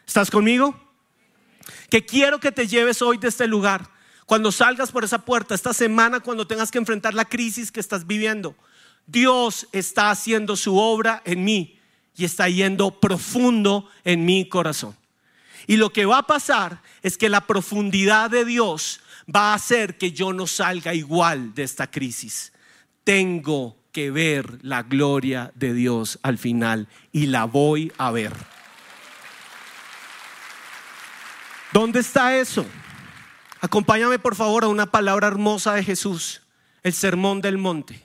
¿Estás 0.06 0.30
conmigo? 0.30 0.78
Que 1.90 2.04
quiero 2.04 2.38
que 2.38 2.52
te 2.52 2.66
lleves 2.66 3.02
hoy 3.02 3.18
de 3.18 3.28
este 3.28 3.47
lugar. 3.47 3.90
Cuando 4.26 4.52
salgas 4.52 4.92
por 4.92 5.04
esa 5.04 5.25
puerta, 5.25 5.54
esta 5.54 5.75
semana, 5.75 6.21
cuando 6.21 6.47
tengas 6.47 6.71
que 6.71 6.78
enfrentar 6.78 7.14
la 7.14 7.25
crisis 7.25 7.73
que 7.73 7.80
estás 7.80 8.06
viviendo, 8.06 8.54
Dios 9.06 9.66
está 9.73 10.11
haciendo 10.11 10.56
su 10.56 10.78
obra 10.78 11.23
en 11.25 11.44
mí 11.44 11.82
y 12.16 12.25
está 12.25 12.49
yendo 12.49 13.00
profundo 13.00 13.88
en 14.04 14.25
mi 14.25 14.49
corazón. 14.49 14.97
Y 15.66 15.76
lo 15.76 15.92
que 15.92 16.07
va 16.07 16.19
a 16.19 16.26
pasar 16.26 16.83
es 17.02 17.16
que 17.16 17.28
la 17.28 17.47
profundidad 17.47 18.31
de 18.31 18.45
Dios 18.45 19.00
va 19.35 19.52
a 19.52 19.54
hacer 19.54 19.99
que 19.99 20.12
yo 20.12 20.33
no 20.33 20.47
salga 20.47 20.95
igual 20.95 21.54
de 21.54 21.62
esta 21.62 21.90
crisis. 21.90 22.52
Tengo 23.04 23.76
que 23.92 24.11
ver 24.11 24.59
la 24.62 24.83
gloria 24.83 25.52
de 25.54 25.75
Dios 25.75 26.19
al 26.23 26.38
final 26.38 26.88
y 27.12 27.26
la 27.26 27.45
voy 27.45 27.92
a 27.99 28.11
ver. 28.11 28.33
¿Dónde 31.73 32.00
está 32.00 32.37
eso? 32.37 32.66
Acompáñame 33.61 34.19
por 34.19 34.35
favor 34.35 34.64
a 34.64 34.69
una 34.69 34.87
palabra 34.87 35.28
hermosa 35.28 35.75
de 35.75 35.85
Jesús, 35.85 36.42
el 36.83 36.92
sermón 36.92 37.40
del 37.40 37.59
monte. 37.59 38.04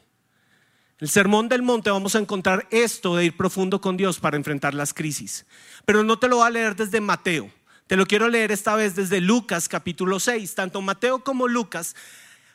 El 1.00 1.10
sermón 1.10 1.48
del 1.48 1.62
monte 1.62 1.92
vamos 1.92 2.16
a 2.16 2.20
encontrar 2.20 2.68
esto 2.72 3.16
de 3.16 3.26
ir 3.26 3.38
profundo 3.38 3.80
con 3.80 3.98
Dios 3.98 4.20
para 4.20 4.36
enfrentar 4.36 4.74
las 4.74 4.96
crisis. 4.96 5.46
Pero 5.86 6.04
no 6.04 6.18
te 6.18 6.28
lo 6.28 6.38
voy 6.38 6.48
a 6.48 6.50
leer 6.50 6.76
desde 6.76 7.02
Mateo. 7.02 7.52
Te 7.86 7.96
lo 7.96 8.08
quiero 8.08 8.28
leer 8.30 8.52
esta 8.52 8.76
vez 8.76 8.96
desde 8.96 9.22
Lucas 9.22 9.70
capítulo 9.70 10.20
6. 10.20 10.56
Tanto 10.56 10.82
Mateo 10.82 11.24
como 11.24 11.48
Lucas 11.48 11.96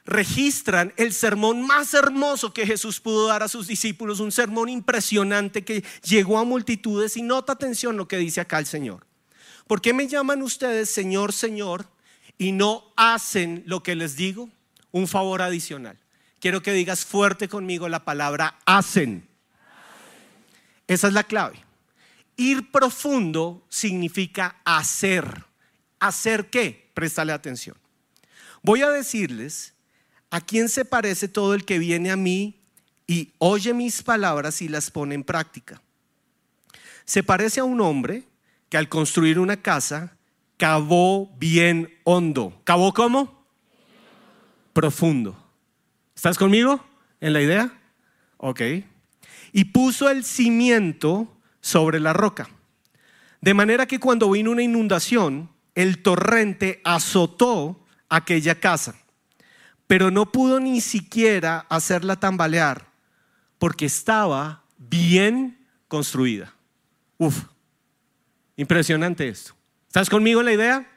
registran 0.04 0.92
el 0.96 1.12
sermón 1.12 1.64
más 1.64 1.94
hermoso 1.94 2.52
que 2.52 2.66
Jesús 2.66 2.98
pudo 2.98 3.28
dar 3.28 3.44
a 3.44 3.48
sus 3.48 3.68
discípulos, 3.68 4.18
un 4.18 4.32
sermón 4.32 4.68
impresionante 4.68 5.64
que 5.64 5.84
llegó 6.02 6.40
a 6.40 6.44
multitudes 6.44 7.16
y 7.16 7.22
nota 7.22 7.52
atención 7.52 7.96
lo 7.96 8.08
que 8.08 8.18
dice 8.18 8.40
acá 8.40 8.58
el 8.58 8.66
Señor. 8.66 9.06
¿Por 9.68 9.80
qué 9.80 9.94
me 9.94 10.08
llaman 10.08 10.42
ustedes 10.42 10.90
Señor, 10.90 11.32
Señor 11.32 11.86
y 12.38 12.50
no 12.50 12.92
hacen 12.96 13.62
lo 13.66 13.84
que 13.84 13.94
les 13.94 14.16
digo? 14.16 14.50
Un 14.90 15.06
favor 15.06 15.42
adicional 15.42 16.01
quiero 16.42 16.60
que 16.60 16.72
digas 16.72 17.04
fuerte 17.04 17.48
conmigo 17.48 17.88
la 17.88 18.04
palabra 18.04 18.58
hacen. 18.66 19.28
Esa 20.88 21.06
es 21.06 21.14
la 21.14 21.22
clave. 21.22 21.64
Ir 22.36 22.72
profundo 22.72 23.64
significa 23.68 24.56
hacer. 24.64 25.44
¿Hacer 26.00 26.50
qué? 26.50 26.90
Préstale 26.94 27.32
atención. 27.32 27.76
Voy 28.60 28.82
a 28.82 28.90
decirles 28.90 29.74
a 30.30 30.40
quién 30.40 30.68
se 30.68 30.84
parece 30.84 31.28
todo 31.28 31.54
el 31.54 31.64
que 31.64 31.78
viene 31.78 32.10
a 32.10 32.16
mí 32.16 32.60
y 33.06 33.32
oye 33.38 33.72
mis 33.72 34.02
palabras 34.02 34.62
y 34.62 34.68
las 34.68 34.90
pone 34.90 35.14
en 35.14 35.22
práctica. 35.22 35.80
Se 37.04 37.22
parece 37.22 37.60
a 37.60 37.64
un 37.64 37.80
hombre 37.80 38.24
que 38.68 38.78
al 38.78 38.88
construir 38.88 39.38
una 39.38 39.58
casa 39.58 40.16
cavó 40.56 41.32
bien 41.36 41.96
hondo. 42.02 42.60
¿Cavó 42.64 42.92
cómo? 42.92 43.46
Profundo. 44.72 45.41
¿Estás 46.14 46.38
conmigo 46.38 46.84
en 47.20 47.32
la 47.32 47.40
idea? 47.40 47.72
Ok. 48.36 48.60
Y 49.52 49.64
puso 49.66 50.08
el 50.10 50.24
cimiento 50.24 51.36
sobre 51.60 52.00
la 52.00 52.12
roca. 52.12 52.48
De 53.40 53.54
manera 53.54 53.86
que 53.86 53.98
cuando 53.98 54.30
vino 54.30 54.50
una 54.50 54.62
inundación, 54.62 55.50
el 55.74 56.02
torrente 56.02 56.80
azotó 56.84 57.84
aquella 58.08 58.60
casa, 58.60 58.94
pero 59.86 60.10
no 60.10 60.30
pudo 60.30 60.60
ni 60.60 60.80
siquiera 60.80 61.66
hacerla 61.68 62.16
tambalear 62.16 62.92
porque 63.58 63.86
estaba 63.86 64.64
bien 64.76 65.66
construida. 65.88 66.54
Uf, 67.18 67.44
impresionante 68.56 69.28
esto. 69.28 69.54
¿Estás 69.86 70.10
conmigo 70.10 70.40
en 70.40 70.46
la 70.46 70.52
idea? 70.52 70.90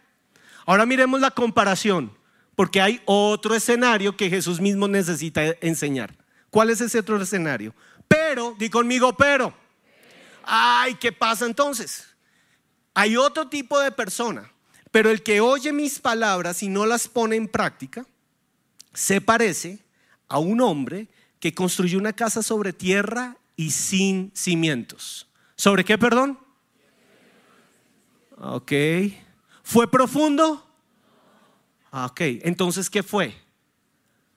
Ahora 0.65 0.85
miremos 0.85 1.19
la 1.19 1.31
comparación 1.31 2.11
porque 2.55 2.81
hay 2.81 3.01
otro 3.05 3.53
escenario 3.53 4.15
que 4.15 4.29
Jesús 4.29 4.59
mismo 4.59 4.87
necesita 4.87 5.43
enseñar. 5.61 6.15
¿Cuál 6.49 6.69
es 6.69 6.81
ese 6.81 6.99
otro 6.99 7.21
escenario? 7.21 7.73
Pero, 8.07 8.55
di 8.57 8.69
conmigo, 8.69 9.15
pero. 9.15 9.53
Ay, 10.43 10.95
¿qué 10.95 11.11
pasa 11.11 11.45
entonces? 11.45 12.07
Hay 12.93 13.17
otro 13.17 13.49
tipo 13.49 13.79
de 13.79 13.91
persona, 13.91 14.51
pero 14.91 15.09
el 15.09 15.21
que 15.21 15.41
oye 15.41 15.73
mis 15.73 15.99
palabras 15.99 16.63
y 16.63 16.69
no 16.69 16.85
las 16.85 17.07
pone 17.07 17.35
en 17.35 17.47
práctica, 17.47 18.05
se 18.93 19.19
parece 19.19 19.79
a 20.29 20.39
un 20.39 20.61
hombre 20.61 21.09
que 21.39 21.53
construyó 21.53 21.99
una 21.99 22.13
casa 22.13 22.41
sobre 22.41 22.71
tierra 22.71 23.37
y 23.57 23.71
sin 23.71 24.31
cimientos. 24.33 25.27
¿Sobre 25.57 25.83
qué, 25.83 25.97
perdón? 25.97 26.39
Ok. 28.37 28.71
¿Fue 29.63 29.89
profundo? 29.89 30.64
Ah, 31.97 32.07
ok, 32.07 32.19
entonces, 32.43 32.89
¿qué 32.89 33.03
fue? 33.03 33.33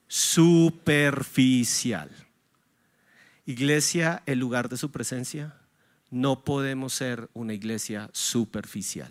Superficial. 0.07 2.09
Iglesia, 3.47 4.23
el 4.27 4.39
lugar 4.39 4.69
de 4.69 4.77
su 4.77 4.93
presencia, 4.93 5.57
no 6.09 6.45
podemos 6.45 6.95
ser 6.95 7.29
una 7.35 7.55
iglesia 7.55 8.11
superficial. 8.13 9.11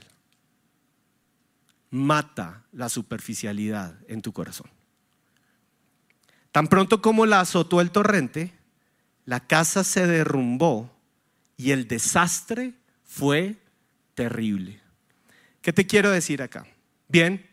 Mata 1.89 2.63
la 2.71 2.87
superficialidad 2.87 3.99
en 4.07 4.21
tu 4.21 4.31
corazón. 4.31 4.69
Tan 6.53 6.69
pronto 6.69 7.01
como 7.01 7.25
la 7.25 7.41
azotó 7.41 7.81
el 7.81 7.91
torrente, 7.91 8.53
la 9.25 9.41
casa 9.41 9.83
se 9.83 10.07
derrumbó 10.07 10.89
y 11.57 11.71
el 11.71 11.89
desastre 11.89 12.75
fue 13.03 13.57
terrible. 14.15 14.79
¿Qué 15.61 15.73
te 15.73 15.85
quiero 15.85 16.11
decir 16.11 16.41
acá? 16.41 16.65
Bien, 17.09 17.45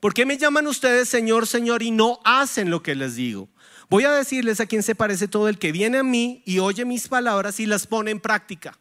¿Por 0.00 0.14
qué 0.14 0.24
me 0.24 0.38
llaman 0.38 0.66
ustedes 0.66 1.08
Señor, 1.08 1.46
Señor 1.46 1.82
y 1.82 1.90
no 1.90 2.20
hacen 2.24 2.70
lo 2.70 2.82
que 2.82 2.94
les 2.94 3.16
digo? 3.16 3.48
Voy 3.90 4.04
a 4.04 4.12
decirles 4.12 4.60
a 4.60 4.66
quién 4.66 4.82
se 4.82 4.94
parece 4.94 5.28
todo 5.28 5.48
el 5.48 5.58
que 5.58 5.72
viene 5.72 5.98
a 5.98 6.02
mí 6.02 6.42
y 6.44 6.60
oye 6.60 6.84
mis 6.84 7.08
palabras 7.08 7.58
y 7.58 7.66
las 7.66 7.86
pone 7.86 8.10
en 8.10 8.20
práctica. 8.20 8.78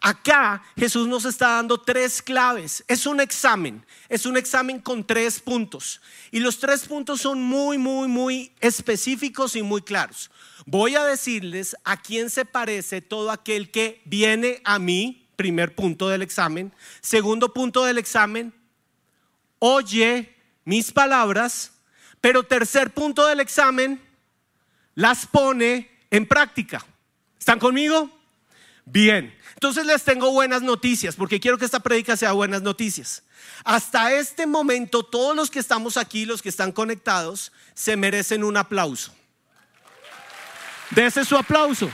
Acá 0.00 0.62
Jesús 0.76 1.08
nos 1.08 1.24
está 1.24 1.52
dando 1.52 1.78
tres 1.80 2.20
claves. 2.20 2.84
Es 2.86 3.06
un 3.06 3.20
examen, 3.20 3.84
es 4.08 4.26
un 4.26 4.36
examen 4.36 4.78
con 4.80 5.06
tres 5.06 5.40
puntos. 5.40 6.00
Y 6.30 6.40
los 6.40 6.58
tres 6.58 6.86
puntos 6.86 7.20
son 7.20 7.40
muy, 7.40 7.78
muy, 7.78 8.08
muy 8.08 8.52
específicos 8.60 9.56
y 9.56 9.62
muy 9.62 9.80
claros. 9.80 10.30
Voy 10.66 10.96
a 10.96 11.04
decirles 11.04 11.76
a 11.84 12.00
quién 12.00 12.30
se 12.30 12.44
parece 12.44 13.00
todo 13.00 13.30
aquel 13.30 13.70
que 13.70 14.02
viene 14.04 14.60
a 14.64 14.78
mí 14.78 15.26
primer 15.36 15.74
punto 15.74 16.08
del 16.08 16.22
examen. 16.22 16.72
Segundo 17.00 17.52
punto 17.52 17.84
del 17.84 17.98
examen, 17.98 18.52
oye 19.60 20.41
mis 20.64 20.92
palabras. 20.92 21.72
Pero 22.20 22.44
tercer 22.44 22.92
punto 22.92 23.26
del 23.26 23.40
examen, 23.40 24.00
las 24.94 25.26
pone 25.26 25.90
en 26.10 26.26
práctica. 26.26 26.84
¿Están 27.38 27.58
conmigo? 27.58 28.08
Bien, 28.84 29.34
entonces 29.54 29.86
les 29.86 30.02
tengo 30.02 30.32
buenas 30.32 30.62
noticias, 30.62 31.14
porque 31.14 31.40
quiero 31.40 31.56
que 31.56 31.64
esta 31.64 31.80
predica 31.80 32.16
sea 32.16 32.32
buenas 32.32 32.62
noticias. 32.62 33.22
Hasta 33.64 34.12
este 34.12 34.46
momento, 34.46 35.04
todos 35.04 35.36
los 35.36 35.50
que 35.50 35.60
estamos 35.60 35.96
aquí, 35.96 36.24
los 36.24 36.42
que 36.42 36.48
están 36.48 36.72
conectados, 36.72 37.52
se 37.74 37.96
merecen 37.96 38.44
un 38.44 38.56
aplauso. 38.56 39.14
Dese 40.90 41.24
su 41.24 41.36
aplauso. 41.36 41.90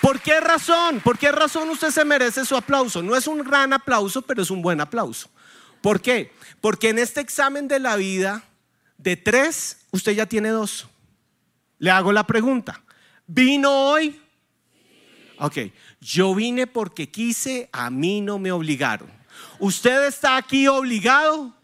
¿Por 0.00 0.20
qué 0.20 0.40
razón? 0.40 1.00
¿Por 1.00 1.18
qué 1.18 1.30
razón 1.30 1.70
usted 1.70 1.90
se 1.90 2.04
merece 2.04 2.44
su 2.44 2.56
aplauso? 2.56 3.02
No 3.02 3.16
es 3.16 3.26
un 3.26 3.42
gran 3.42 3.72
aplauso, 3.72 4.22
pero 4.22 4.42
es 4.42 4.50
un 4.50 4.60
buen 4.60 4.80
aplauso. 4.80 5.30
¿Por 5.84 6.00
qué? 6.00 6.32
Porque 6.62 6.88
en 6.88 6.98
este 6.98 7.20
examen 7.20 7.68
de 7.68 7.78
la 7.78 7.96
vida, 7.96 8.42
de 8.96 9.18
tres, 9.18 9.84
usted 9.90 10.12
ya 10.12 10.24
tiene 10.24 10.48
dos. 10.48 10.88
Le 11.76 11.90
hago 11.90 12.10
la 12.10 12.26
pregunta. 12.26 12.82
¿Vino 13.26 13.70
hoy? 13.70 14.18
Ok, 15.36 15.58
yo 16.00 16.34
vine 16.34 16.66
porque 16.66 17.10
quise, 17.10 17.68
a 17.70 17.90
mí 17.90 18.22
no 18.22 18.38
me 18.38 18.50
obligaron. 18.50 19.12
¿Usted 19.58 20.06
está 20.06 20.38
aquí 20.38 20.66
obligado? 20.68 21.54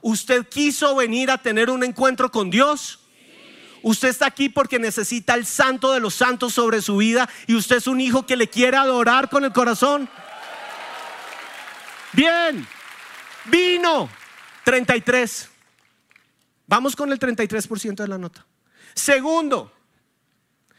¿Usted 0.00 0.48
quiso 0.48 0.96
venir 0.96 1.30
a 1.30 1.36
tener 1.36 1.68
un 1.68 1.84
encuentro 1.84 2.30
con 2.30 2.48
Dios? 2.48 3.00
Usted 3.82 4.08
está 4.08 4.24
aquí 4.24 4.48
porque 4.48 4.78
necesita 4.78 5.34
el 5.34 5.44
santo 5.44 5.92
de 5.92 6.00
los 6.00 6.14
santos 6.14 6.54
sobre 6.54 6.80
su 6.80 6.96
vida 6.96 7.28
y 7.46 7.54
usted 7.54 7.76
es 7.76 7.86
un 7.86 8.00
hijo 8.00 8.24
que 8.24 8.36
le 8.36 8.48
quiere 8.48 8.78
adorar 8.78 9.28
con 9.28 9.44
el 9.44 9.52
corazón. 9.52 10.08
Bien, 12.14 12.66
vino 13.46 14.08
33. 14.64 15.50
Vamos 16.66 16.96
con 16.96 17.12
el 17.12 17.18
33% 17.18 17.96
de 17.96 18.08
la 18.08 18.18
nota. 18.18 18.44
Segundo, 18.94 19.72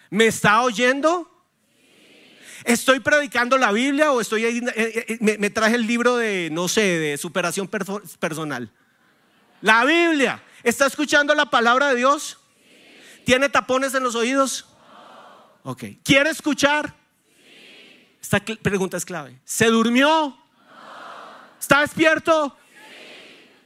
¿me 0.09 0.27
está 0.27 0.61
oyendo? 0.61 1.31
¿Estoy 2.63 2.99
predicando 2.99 3.57
la 3.57 3.71
Biblia 3.71 4.11
o 4.11 4.21
estoy 4.21 4.45
ahí, 4.45 4.57
eh, 4.57 4.73
eh, 4.75 5.17
eh, 5.21 5.37
me, 5.37 5.49
traje 5.49 5.75
el 5.75 5.85
libro 5.85 6.17
de, 6.17 6.49
no 6.51 6.67
sé, 6.67 6.81
de 6.81 7.17
superación 7.17 7.67
personal? 7.67 8.71
La 9.61 9.85
Biblia. 9.85 10.41
¿Está 10.63 10.87
escuchando 10.87 11.35
la 11.35 11.45
palabra 11.49 11.89
de 11.89 11.97
Dios? 11.97 12.39
¿Tiene 13.23 13.49
tapones 13.49 13.93
en 13.93 14.03
los 14.03 14.15
oídos? 14.15 14.65
Ok. 15.63 15.83
¿Quiere 16.03 16.29
escuchar? 16.31 16.95
Esta 18.19 18.39
pregunta 18.39 18.97
es 18.97 19.05
clave. 19.05 19.39
¿Se 19.45 19.67
durmió? 19.67 20.35
¿Está 21.65 21.81
despierto? 21.81 22.55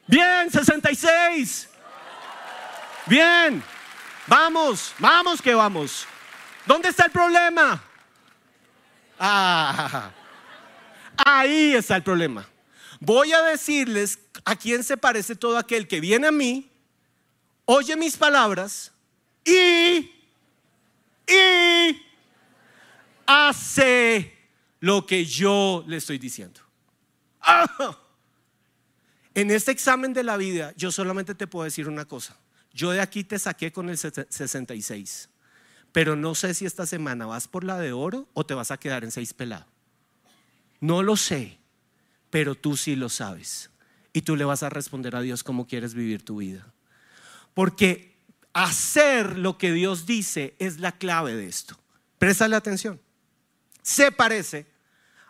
Bien, 0.07 0.49
66. 0.49 1.67
Bien. 3.07 3.61
Vamos, 4.25 4.93
vamos 4.99 5.41
que 5.41 5.53
vamos. 5.53 6.07
¿Dónde 6.65 6.87
está 6.87 7.07
el 7.07 7.11
problema? 7.11 7.83
Ah, 9.19 10.11
ahí 11.17 11.75
está 11.75 11.97
el 11.97 12.03
problema. 12.03 12.47
Voy 13.01 13.33
a 13.33 13.41
decirles 13.41 14.17
a 14.45 14.55
quién 14.55 14.81
se 14.85 14.95
parece 14.95 15.35
todo 15.35 15.57
aquel 15.57 15.85
que 15.85 15.99
viene 15.99 16.27
a 16.27 16.31
mí, 16.31 16.71
oye 17.65 17.97
mis 17.97 18.15
palabras 18.15 18.93
y, 19.43 20.09
y 21.27 22.01
hace 23.25 24.37
lo 24.79 25.05
que 25.05 25.25
yo 25.25 25.83
le 25.85 25.97
estoy 25.97 26.17
diciendo. 26.17 26.68
En 29.35 29.51
este 29.51 29.71
examen 29.71 30.11
de 30.11 30.23
la 30.23 30.37
vida, 30.37 30.73
yo 30.75 30.91
solamente 30.91 31.35
te 31.35 31.47
puedo 31.47 31.63
decir 31.63 31.87
una 31.87 32.05
cosa. 32.05 32.35
Yo 32.73 32.91
de 32.91 32.99
aquí 32.99 33.23
te 33.23 33.39
saqué 33.39 33.71
con 33.71 33.89
el 33.89 33.97
66, 33.97 35.29
pero 35.91 36.15
no 36.15 36.35
sé 36.35 36.53
si 36.53 36.65
esta 36.65 36.85
semana 36.85 37.25
vas 37.25 37.47
por 37.47 37.63
la 37.63 37.77
de 37.77 37.93
oro 37.93 38.27
o 38.33 38.45
te 38.45 38.53
vas 38.53 38.71
a 38.71 38.77
quedar 38.77 39.03
en 39.03 39.11
seis 39.11 39.33
pelado. 39.33 39.65
No 40.81 41.03
lo 41.03 41.15
sé, 41.15 41.57
pero 42.29 42.55
tú 42.55 42.75
sí 42.75 42.95
lo 42.95 43.07
sabes. 43.07 43.69
Y 44.13 44.23
tú 44.23 44.35
le 44.35 44.45
vas 44.45 44.63
a 44.63 44.69
responder 44.69 45.15
a 45.15 45.21
Dios 45.21 45.43
cómo 45.43 45.67
quieres 45.67 45.93
vivir 45.93 46.25
tu 46.25 46.37
vida. 46.37 46.73
Porque 47.53 48.17
hacer 48.53 49.37
lo 49.37 49.57
que 49.57 49.71
Dios 49.71 50.05
dice 50.05 50.55
es 50.59 50.79
la 50.79 50.91
clave 50.93 51.35
de 51.35 51.47
esto. 51.47 51.77
Préstale 52.17 52.55
atención. 52.55 52.99
Se 53.81 54.11
parece 54.11 54.67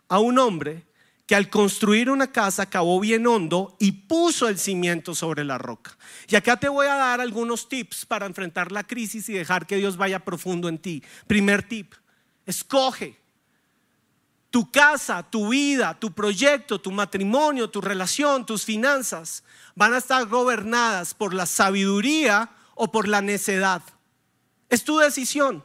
a 0.08 0.20
un 0.20 0.40
hombre 0.40 0.89
que 1.30 1.36
al 1.36 1.52
construir 1.52 2.10
una 2.10 2.32
casa 2.32 2.72
cavó 2.72 3.00
bien 3.00 3.28
hondo 3.28 3.78
y 3.78 3.92
puso 3.92 4.48
el 4.48 4.58
cimiento 4.58 5.14
sobre 5.14 5.44
la 5.44 5.60
roca. 5.60 5.96
Y 6.28 6.36
acá 6.36 6.58
te 6.58 6.68
voy 6.68 6.88
a 6.88 6.96
dar 6.96 7.22
algunos 7.22 7.70
tips 7.70 8.08
para 8.08 8.26
enfrentar 8.26 8.72
la 8.72 8.84
crisis 8.84 9.30
y 9.30 9.34
dejar 9.34 9.68
que 9.68 9.76
Dios 9.76 9.96
vaya 9.96 10.26
profundo 10.26 10.68
en 10.68 10.80
ti. 10.80 11.04
Primer 11.28 11.62
tip, 11.62 11.94
escoge. 12.48 13.20
Tu 14.50 14.72
casa, 14.72 15.22
tu 15.22 15.50
vida, 15.50 16.00
tu 16.00 16.12
proyecto, 16.14 16.82
tu 16.82 16.92
matrimonio, 16.92 17.70
tu 17.70 17.80
relación, 17.80 18.44
tus 18.44 18.66
finanzas 18.66 19.44
van 19.76 19.94
a 19.94 20.00
estar 20.00 20.26
gobernadas 20.26 21.14
por 21.14 21.36
la 21.36 21.46
sabiduría 21.46 22.50
o 22.74 22.92
por 22.92 23.08
la 23.08 23.22
necedad. 23.22 23.84
Es 24.68 24.84
tu 24.84 24.98
decisión, 24.98 25.64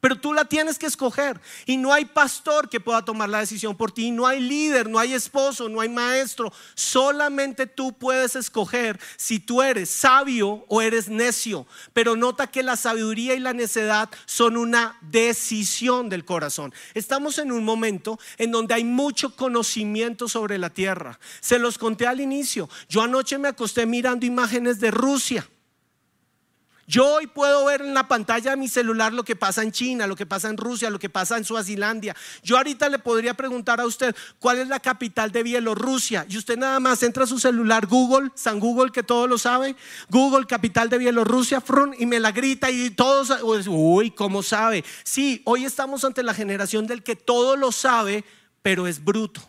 pero 0.00 0.16
tú 0.16 0.32
la 0.32 0.44
tienes 0.44 0.78
que 0.78 0.86
escoger. 0.86 1.40
Y 1.66 1.76
no 1.76 1.92
hay 1.92 2.04
pastor 2.04 2.68
que 2.68 2.80
pueda 2.80 3.04
tomar 3.04 3.28
la 3.28 3.40
decisión 3.40 3.76
por 3.76 3.92
ti, 3.92 4.10
no 4.10 4.26
hay 4.26 4.40
líder, 4.40 4.88
no 4.88 4.98
hay 4.98 5.12
esposo, 5.12 5.68
no 5.68 5.80
hay 5.80 5.88
maestro. 5.88 6.52
Solamente 6.74 7.66
tú 7.66 7.92
puedes 7.92 8.36
escoger 8.36 8.98
si 9.16 9.40
tú 9.40 9.62
eres 9.62 9.90
sabio 9.90 10.64
o 10.68 10.82
eres 10.82 11.08
necio. 11.08 11.66
Pero 11.92 12.16
nota 12.16 12.46
que 12.46 12.62
la 12.62 12.76
sabiduría 12.76 13.34
y 13.34 13.40
la 13.40 13.52
necedad 13.52 14.08
son 14.26 14.56
una 14.56 14.98
decisión 15.00 16.08
del 16.08 16.24
corazón. 16.24 16.72
Estamos 16.94 17.38
en 17.38 17.52
un 17.52 17.64
momento 17.64 18.18
en 18.36 18.50
donde 18.50 18.74
hay 18.74 18.84
mucho 18.84 19.34
conocimiento 19.34 20.28
sobre 20.28 20.58
la 20.58 20.70
tierra. 20.70 21.18
Se 21.40 21.58
los 21.58 21.78
conté 21.78 22.06
al 22.06 22.20
inicio. 22.20 22.68
Yo 22.88 23.02
anoche 23.02 23.38
me 23.38 23.48
acosté 23.48 23.86
mirando 23.86 24.26
imágenes 24.26 24.80
de 24.80 24.90
Rusia. 24.90 25.48
Yo 26.88 27.06
hoy 27.06 27.26
puedo 27.26 27.66
ver 27.66 27.82
en 27.82 27.92
la 27.92 28.08
pantalla 28.08 28.52
de 28.52 28.56
mi 28.56 28.66
celular 28.66 29.12
lo 29.12 29.22
que 29.22 29.36
pasa 29.36 29.62
en 29.62 29.72
China, 29.72 30.06
lo 30.06 30.16
que 30.16 30.24
pasa 30.24 30.48
en 30.48 30.56
Rusia, 30.56 30.88
lo 30.88 30.98
que 30.98 31.10
pasa 31.10 31.36
en 31.36 31.44
Suazilandia. 31.44 32.16
Yo 32.42 32.56
ahorita 32.56 32.88
le 32.88 32.98
podría 32.98 33.34
preguntar 33.34 33.78
a 33.78 33.84
usted 33.84 34.16
cuál 34.38 34.56
es 34.56 34.68
la 34.68 34.80
capital 34.80 35.30
de 35.30 35.42
Bielorrusia 35.42 36.24
y 36.30 36.38
usted 36.38 36.56
nada 36.56 36.80
más 36.80 37.02
entra 37.02 37.24
a 37.24 37.26
su 37.26 37.38
celular 37.38 37.84
Google, 37.84 38.30
San 38.34 38.58
Google 38.58 38.90
que 38.90 39.02
todo 39.02 39.26
lo 39.26 39.36
sabe, 39.36 39.76
Google 40.08 40.46
capital 40.46 40.88
de 40.88 40.96
Bielorrusia, 40.96 41.60
frun, 41.60 41.94
y 41.98 42.06
me 42.06 42.20
la 42.20 42.32
grita 42.32 42.70
y 42.70 42.88
todos, 42.88 43.34
uy, 43.42 44.10
¿cómo 44.12 44.42
sabe? 44.42 44.82
Sí, 45.04 45.42
hoy 45.44 45.66
estamos 45.66 46.06
ante 46.06 46.22
la 46.22 46.32
generación 46.32 46.86
del 46.86 47.02
que 47.02 47.16
todo 47.16 47.56
lo 47.56 47.70
sabe, 47.70 48.24
pero 48.62 48.86
es 48.86 49.04
bruto. 49.04 49.42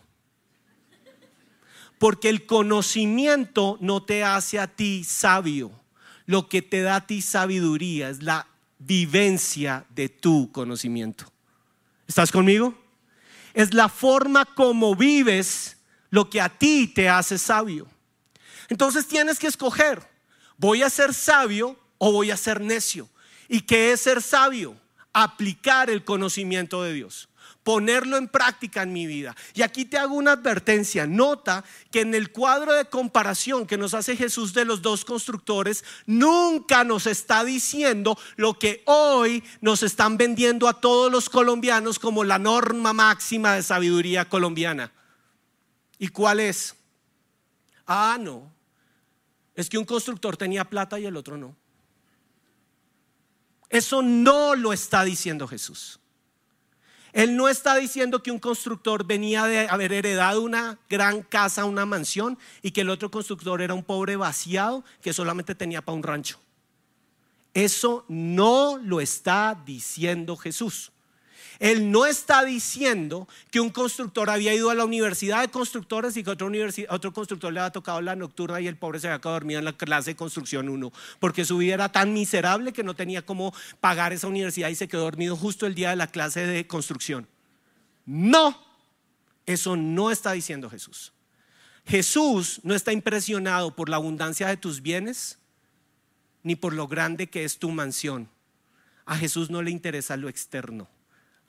Porque 1.99 2.27
el 2.27 2.45
conocimiento 2.45 3.77
no 3.79 4.03
te 4.03 4.25
hace 4.25 4.59
a 4.59 4.67
ti 4.67 5.05
sabio 5.05 5.78
lo 6.29 6.47
que 6.47 6.61
te 6.61 6.83
da 6.83 6.97
a 6.97 7.07
ti 7.07 7.23
sabiduría 7.23 8.07
es 8.07 8.21
la 8.21 8.45
vivencia 8.77 9.87
de 9.89 10.09
tu 10.09 10.51
conocimiento. 10.51 11.25
¿Estás 12.05 12.31
conmigo? 12.31 12.77
Es 13.55 13.73
la 13.73 13.89
forma 13.89 14.45
como 14.45 14.93
vives 14.93 15.77
lo 16.11 16.29
que 16.29 16.39
a 16.39 16.47
ti 16.47 16.85
te 16.85 17.09
hace 17.09 17.39
sabio. 17.39 17.87
Entonces 18.67 19.07
tienes 19.07 19.39
que 19.39 19.47
escoger, 19.47 20.07
¿voy 20.55 20.83
a 20.83 20.91
ser 20.91 21.15
sabio 21.15 21.75
o 21.97 22.11
voy 22.11 22.29
a 22.29 22.37
ser 22.37 22.61
necio? 22.61 23.09
¿Y 23.47 23.61
qué 23.61 23.91
es 23.91 24.01
ser 24.01 24.21
sabio? 24.21 24.79
Aplicar 25.11 25.89
el 25.89 26.03
conocimiento 26.03 26.83
de 26.83 26.93
Dios 26.93 27.28
ponerlo 27.69 28.17
en 28.17 28.27
práctica 28.27 28.81
en 28.81 28.91
mi 28.91 29.05
vida. 29.05 29.35
Y 29.53 29.61
aquí 29.61 29.85
te 29.85 29.99
hago 29.99 30.15
una 30.15 30.31
advertencia. 30.31 31.05
Nota 31.05 31.63
que 31.91 32.01
en 32.01 32.15
el 32.15 32.31
cuadro 32.31 32.73
de 32.73 32.85
comparación 32.85 33.67
que 33.67 33.77
nos 33.77 33.93
hace 33.93 34.17
Jesús 34.17 34.55
de 34.55 34.65
los 34.65 34.81
dos 34.81 35.05
constructores, 35.05 35.85
nunca 36.07 36.83
nos 36.83 37.05
está 37.05 37.43
diciendo 37.43 38.17
lo 38.37 38.57
que 38.57 38.81
hoy 38.87 39.43
nos 39.61 39.83
están 39.83 40.17
vendiendo 40.17 40.67
a 40.67 40.81
todos 40.81 41.11
los 41.11 41.29
colombianos 41.29 41.99
como 41.99 42.23
la 42.23 42.39
norma 42.39 42.91
máxima 42.91 43.53
de 43.53 43.61
sabiduría 43.61 44.27
colombiana. 44.27 44.91
¿Y 45.99 46.07
cuál 46.07 46.39
es? 46.39 46.73
Ah, 47.85 48.17
no. 48.19 48.51
Es 49.53 49.69
que 49.69 49.77
un 49.77 49.85
constructor 49.85 50.37
tenía 50.37 50.65
plata 50.65 50.99
y 50.99 51.05
el 51.05 51.15
otro 51.15 51.37
no. 51.37 51.55
Eso 53.69 54.01
no 54.01 54.55
lo 54.55 54.73
está 54.73 55.03
diciendo 55.03 55.47
Jesús. 55.47 55.99
Él 57.13 57.35
no 57.35 57.49
está 57.49 57.75
diciendo 57.75 58.21
que 58.21 58.31
un 58.31 58.39
constructor 58.39 59.05
venía 59.05 59.45
de 59.45 59.67
haber 59.67 59.93
heredado 59.93 60.41
una 60.41 60.77
gran 60.89 61.23
casa, 61.23 61.65
una 61.65 61.85
mansión, 61.85 62.37
y 62.61 62.71
que 62.71 62.81
el 62.81 62.89
otro 62.89 63.09
constructor 63.09 63.61
era 63.61 63.73
un 63.73 63.83
pobre 63.83 64.15
vaciado 64.15 64.83
que 65.01 65.13
solamente 65.13 65.55
tenía 65.55 65.81
para 65.81 65.95
un 65.95 66.03
rancho. 66.03 66.39
Eso 67.53 68.05
no 68.07 68.77
lo 68.77 69.01
está 69.01 69.59
diciendo 69.65 70.37
Jesús. 70.37 70.91
Él 71.59 71.91
no 71.91 72.05
está 72.05 72.45
diciendo 72.45 73.27
que 73.51 73.59
un 73.59 73.69
constructor 73.69 74.29
había 74.29 74.53
ido 74.53 74.69
a 74.69 74.75
la 74.75 74.85
universidad 74.85 75.41
de 75.41 75.49
constructores 75.49 76.15
y 76.15 76.23
que 76.23 76.29
otro, 76.29 76.49
otro 76.89 77.13
constructor 77.13 77.51
le 77.51 77.59
había 77.59 77.71
tocado 77.71 77.99
la 77.99 78.15
nocturna 78.15 78.61
y 78.61 78.67
el 78.67 78.77
pobre 78.77 78.99
se 78.99 79.07
había 79.07 79.19
quedado 79.19 79.35
dormido 79.35 79.59
en 79.59 79.65
la 79.65 79.73
clase 79.73 80.11
de 80.11 80.15
construcción 80.15 80.69
1, 80.69 80.93
porque 81.19 81.43
su 81.43 81.57
vida 81.57 81.73
era 81.73 81.91
tan 81.91 82.13
miserable 82.13 82.71
que 82.71 82.83
no 82.83 82.95
tenía 82.95 83.25
cómo 83.25 83.53
pagar 83.81 84.13
esa 84.13 84.27
universidad 84.27 84.69
y 84.69 84.75
se 84.75 84.87
quedó 84.87 85.01
dormido 85.01 85.35
justo 85.35 85.65
el 85.65 85.75
día 85.75 85.89
de 85.89 85.97
la 85.97 86.07
clase 86.07 86.47
de 86.47 86.65
construcción. 86.65 87.27
No, 88.05 88.57
eso 89.45 89.75
no 89.75 90.11
está 90.11 90.31
diciendo 90.31 90.69
Jesús. 90.69 91.11
Jesús 91.85 92.61
no 92.63 92.73
está 92.73 92.93
impresionado 92.93 93.75
por 93.75 93.89
la 93.89 93.97
abundancia 93.97 94.47
de 94.47 94.57
tus 94.57 94.81
bienes 94.81 95.39
ni 96.43 96.55
por 96.55 96.73
lo 96.73 96.87
grande 96.87 97.27
que 97.27 97.43
es 97.43 97.59
tu 97.59 97.69
mansión. 97.71 98.29
A 99.05 99.17
Jesús 99.17 99.49
no 99.49 99.61
le 99.61 99.71
interesa 99.71 100.15
lo 100.15 100.29
externo. 100.29 100.87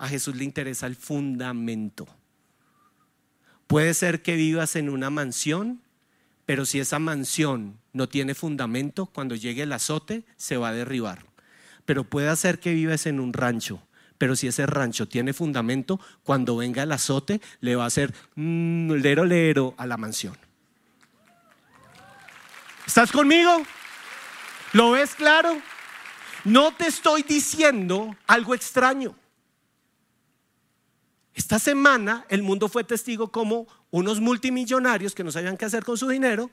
A 0.00 0.08
Jesús 0.08 0.34
le 0.34 0.44
interesa 0.44 0.86
el 0.86 0.96
fundamento. 0.96 2.08
Puede 3.66 3.92
ser 3.92 4.22
que 4.22 4.34
vivas 4.34 4.74
en 4.74 4.88
una 4.88 5.10
mansión, 5.10 5.82
pero 6.46 6.64
si 6.64 6.80
esa 6.80 6.98
mansión 6.98 7.78
no 7.92 8.08
tiene 8.08 8.34
fundamento, 8.34 9.04
cuando 9.04 9.34
llegue 9.34 9.64
el 9.64 9.72
azote 9.74 10.24
se 10.38 10.56
va 10.56 10.70
a 10.70 10.72
derribar. 10.72 11.26
Pero 11.84 12.04
puede 12.04 12.34
ser 12.36 12.60
que 12.60 12.72
vivas 12.72 13.04
en 13.04 13.20
un 13.20 13.34
rancho, 13.34 13.82
pero 14.16 14.36
si 14.36 14.46
ese 14.46 14.64
rancho 14.64 15.06
tiene 15.06 15.34
fundamento, 15.34 16.00
cuando 16.22 16.56
venga 16.56 16.82
el 16.82 16.92
azote 16.92 17.42
le 17.60 17.76
va 17.76 17.84
a 17.84 17.88
hacer 17.88 18.14
mm, 18.36 18.92
lero 18.92 19.26
lero 19.26 19.74
a 19.76 19.86
la 19.86 19.98
mansión. 19.98 20.38
¿Estás 22.86 23.12
conmigo? 23.12 23.62
¿Lo 24.72 24.92
ves 24.92 25.14
claro? 25.14 25.60
No 26.44 26.72
te 26.72 26.86
estoy 26.86 27.22
diciendo 27.22 28.16
algo 28.26 28.54
extraño. 28.54 29.14
Esta 31.34 31.58
semana 31.58 32.24
el 32.28 32.42
mundo 32.42 32.68
fue 32.68 32.84
testigo 32.84 33.30
como 33.30 33.66
unos 33.90 34.20
multimillonarios 34.20 35.14
que 35.14 35.24
no 35.24 35.32
sabían 35.32 35.56
qué 35.56 35.64
hacer 35.64 35.84
con 35.84 35.96
su 35.96 36.08
dinero 36.08 36.50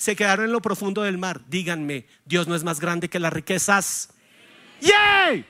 se 0.00 0.16
quedaron 0.16 0.46
en 0.46 0.52
lo 0.52 0.62
profundo 0.62 1.02
del 1.02 1.18
mar. 1.18 1.42
Díganme, 1.48 2.06
Dios 2.24 2.48
no 2.48 2.54
es 2.54 2.64
más 2.64 2.80
grande 2.80 3.10
que 3.10 3.20
las 3.20 3.32
riquezas. 3.32 4.08
¡Yay! 4.80 5.44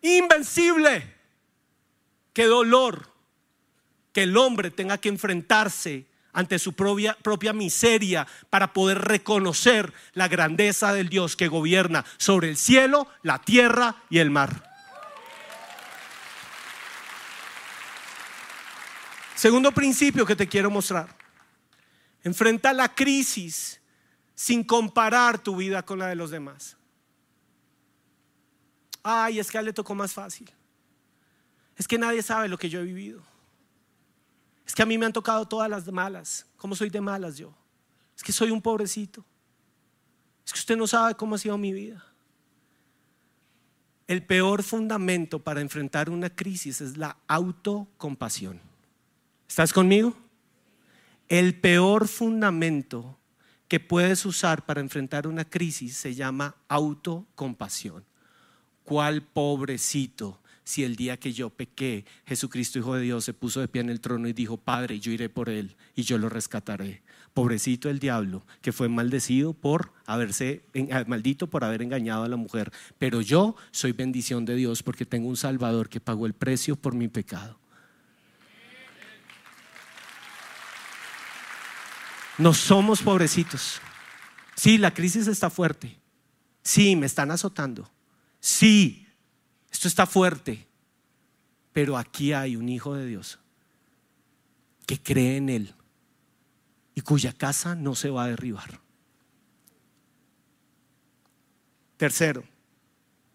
Invencible. 0.00 1.12
Qué 2.32 2.44
dolor 2.44 3.08
que 4.12 4.22
el 4.22 4.36
hombre 4.36 4.70
tenga 4.70 4.98
que 4.98 5.08
enfrentarse 5.08 6.06
ante 6.32 6.60
su 6.60 6.74
propia, 6.74 7.18
propia, 7.20 7.52
miseria 7.52 8.28
para 8.48 8.72
poder 8.72 8.98
reconocer 8.98 9.92
la 10.12 10.28
grandeza 10.28 10.92
del 10.92 11.08
Dios 11.08 11.34
que 11.34 11.48
gobierna 11.48 12.04
sobre 12.16 12.48
el 12.48 12.56
cielo, 12.56 13.08
la 13.22 13.40
tierra 13.40 14.04
y 14.08 14.18
el 14.18 14.30
mar. 14.30 14.73
Segundo 19.34 19.72
principio 19.72 20.24
que 20.24 20.36
te 20.36 20.48
quiero 20.48 20.70
mostrar. 20.70 21.14
Enfrenta 22.22 22.72
la 22.72 22.94
crisis 22.94 23.80
sin 24.34 24.64
comparar 24.64 25.38
tu 25.38 25.56
vida 25.56 25.84
con 25.84 25.98
la 25.98 26.06
de 26.06 26.14
los 26.14 26.30
demás. 26.30 26.76
Ay, 29.02 29.38
es 29.38 29.50
que 29.50 29.58
a 29.58 29.60
él 29.60 29.66
le 29.66 29.72
tocó 29.72 29.94
más 29.94 30.12
fácil. 30.12 30.50
Es 31.76 31.86
que 31.86 31.98
nadie 31.98 32.22
sabe 32.22 32.48
lo 32.48 32.56
que 32.56 32.70
yo 32.70 32.80
he 32.80 32.84
vivido. 32.84 33.22
Es 34.66 34.74
que 34.74 34.82
a 34.82 34.86
mí 34.86 34.96
me 34.96 35.06
han 35.06 35.12
tocado 35.12 35.46
todas 35.46 35.68
las 35.68 35.86
malas. 35.90 36.46
¿Cómo 36.56 36.74
soy 36.74 36.88
de 36.88 37.00
malas 37.00 37.36
yo? 37.36 37.54
Es 38.16 38.22
que 38.22 38.32
soy 38.32 38.50
un 38.50 38.62
pobrecito. 38.62 39.24
Es 40.46 40.52
que 40.52 40.58
usted 40.58 40.76
no 40.76 40.86
sabe 40.86 41.14
cómo 41.14 41.34
ha 41.34 41.38
sido 41.38 41.58
mi 41.58 41.72
vida. 41.72 42.04
El 44.06 44.24
peor 44.24 44.62
fundamento 44.62 45.38
para 45.38 45.60
enfrentar 45.60 46.10
una 46.10 46.30
crisis 46.30 46.80
es 46.80 46.96
la 46.96 47.16
autocompasión. 47.26 48.73
¿Estás 49.54 49.72
conmigo? 49.72 50.12
El 51.28 51.54
peor 51.54 52.08
fundamento 52.08 53.20
que 53.68 53.78
puedes 53.78 54.26
usar 54.26 54.66
para 54.66 54.80
enfrentar 54.80 55.28
una 55.28 55.44
crisis 55.44 55.96
se 55.96 56.12
llama 56.12 56.56
autocompasión. 56.66 58.04
¿Cuál 58.82 59.22
pobrecito? 59.22 60.40
Si 60.64 60.82
el 60.82 60.96
día 60.96 61.20
que 61.20 61.32
yo 61.32 61.50
pequé, 61.50 62.04
Jesucristo, 62.26 62.80
Hijo 62.80 62.96
de 62.96 63.02
Dios, 63.02 63.24
se 63.24 63.32
puso 63.32 63.60
de 63.60 63.68
pie 63.68 63.82
en 63.82 63.90
el 63.90 64.00
trono 64.00 64.26
y 64.26 64.32
dijo, 64.32 64.56
Padre, 64.56 64.98
yo 64.98 65.12
iré 65.12 65.28
por 65.28 65.48
él 65.48 65.76
y 65.94 66.02
yo 66.02 66.18
lo 66.18 66.28
rescataré. 66.28 67.04
Pobrecito 67.32 67.88
el 67.88 68.00
diablo, 68.00 68.44
que 68.60 68.72
fue 68.72 68.88
maldecido 68.88 69.52
por 69.52 69.92
haberse, 70.04 70.64
ah, 70.90 71.04
maldito 71.06 71.46
por 71.48 71.62
haber 71.62 71.82
engañado 71.82 72.24
a 72.24 72.28
la 72.28 72.36
mujer. 72.36 72.72
Pero 72.98 73.20
yo 73.20 73.54
soy 73.70 73.92
bendición 73.92 74.46
de 74.46 74.56
Dios 74.56 74.82
porque 74.82 75.06
tengo 75.06 75.28
un 75.28 75.36
Salvador 75.36 75.88
que 75.88 76.00
pagó 76.00 76.26
el 76.26 76.34
precio 76.34 76.74
por 76.74 76.96
mi 76.96 77.06
pecado. 77.06 77.60
No 82.38 82.52
somos 82.54 83.02
pobrecitos. 83.02 83.80
Sí, 84.56 84.78
la 84.78 84.92
crisis 84.92 85.26
está 85.26 85.50
fuerte. 85.50 85.98
Sí, 86.62 86.96
me 86.96 87.06
están 87.06 87.30
azotando. 87.30 87.90
Sí, 88.40 89.06
esto 89.70 89.88
está 89.88 90.06
fuerte. 90.06 90.66
Pero 91.72 91.96
aquí 91.98 92.32
hay 92.32 92.56
un 92.56 92.68
hijo 92.68 92.94
de 92.94 93.06
Dios 93.06 93.38
que 94.86 95.00
cree 95.02 95.36
en 95.36 95.48
Él 95.48 95.74
y 96.94 97.00
cuya 97.00 97.32
casa 97.32 97.74
no 97.74 97.94
se 97.94 98.10
va 98.10 98.24
a 98.24 98.28
derribar. 98.28 98.80
Tercero, 101.96 102.44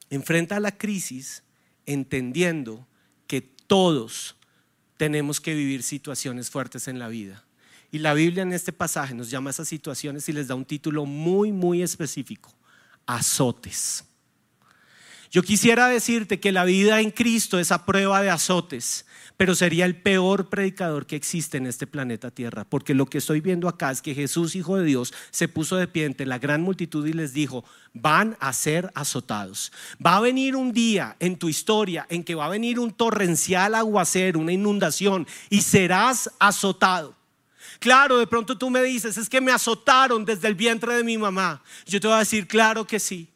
enfrenta 0.10 0.60
la 0.60 0.78
crisis 0.78 1.44
entendiendo 1.86 2.88
que 3.28 3.42
todos 3.42 4.36
tenemos 4.98 5.42
que 5.42 5.54
vivir 5.54 5.84
situaciones 5.84 6.50
fuertes 6.50 6.88
en 6.88 7.00
la 7.00 7.08
vida. 7.08 7.46
Y 7.92 8.00
la 8.00 8.14
Biblia 8.14 8.44
en 8.44 8.54
este 8.54 8.72
pasaje 8.72 9.16
nos 9.16 9.30
llama 9.30 9.50
a 9.50 9.52
esas 9.52 9.68
situaciones 9.68 10.30
y 10.30 10.34
les 10.34 10.48
da 10.48 10.56
un 10.56 10.66
título 10.66 11.06
muy, 11.06 11.52
muy 11.52 11.82
específico, 11.82 12.54
azotes. 13.06 14.06
Yo 15.32 15.44
quisiera 15.44 15.88
decirte 15.88 16.40
que 16.40 16.52
la 16.52 16.66
vida 16.66 17.02
en 17.02 17.12
Cristo 17.12 17.60
es 17.60 17.72
a 17.72 17.86
prueba 17.86 18.24
de 18.24 18.32
azotes, 18.32 19.06
pero 19.38 19.54
sería 19.54 19.86
el 19.86 19.96
peor 19.96 20.50
predicador 20.50 21.06
que 21.06 21.16
existe 21.16 21.58
en 21.58 21.68
este 21.68 21.86
planeta 21.86 22.32
Tierra, 22.32 22.66
porque 22.66 22.96
lo 22.96 23.06
que 23.06 23.20
estoy 23.20 23.40
viendo 23.40 23.68
acá 23.68 23.92
es 23.92 24.02
que 24.02 24.16
Jesús, 24.16 24.56
Hijo 24.56 24.78
de 24.78 24.86
Dios, 24.86 25.14
se 25.30 25.48
puso 25.48 25.76
de 25.76 25.88
pie 25.88 26.08
ante 26.08 26.26
la 26.26 26.40
gran 26.40 26.64
multitud 26.64 27.06
y 27.06 27.14
les 27.14 27.32
dijo, 27.34 27.64
van 27.94 28.38
a 28.40 28.54
ser 28.54 28.92
azotados. 28.96 29.72
Va 30.04 30.18
a 30.18 30.22
venir 30.22 30.56
un 30.56 30.74
día 30.74 31.16
en 31.20 31.38
tu 31.38 31.48
historia 31.48 32.08
en 32.10 32.24
que 32.24 32.34
va 32.34 32.46
a 32.46 32.50
venir 32.50 32.80
un 32.80 32.92
torrencial 32.92 33.76
aguacero, 33.76 34.40
una 34.40 34.52
inundación, 34.52 35.28
y 35.52 35.62
serás 35.62 36.32
azotado. 36.40 37.19
Claro, 37.80 38.18
de 38.18 38.28
pronto 38.28 38.58
tú 38.58 38.70
me 38.70 38.84
dices, 38.84 39.18
es 39.18 39.30
que 39.30 39.40
me 39.40 39.54
azotaron 39.54 40.26
desde 40.26 40.50
el 40.50 40.56
vientre 40.56 40.94
de 40.94 41.04
mi 41.04 41.18
mamá. 41.18 41.64
Yo 41.86 42.00
te 42.02 42.08
voy 42.08 42.18
a 42.18 42.20
decir, 42.20 42.46
claro 42.46 42.86
que 42.86 43.00
sí. 43.00 43.30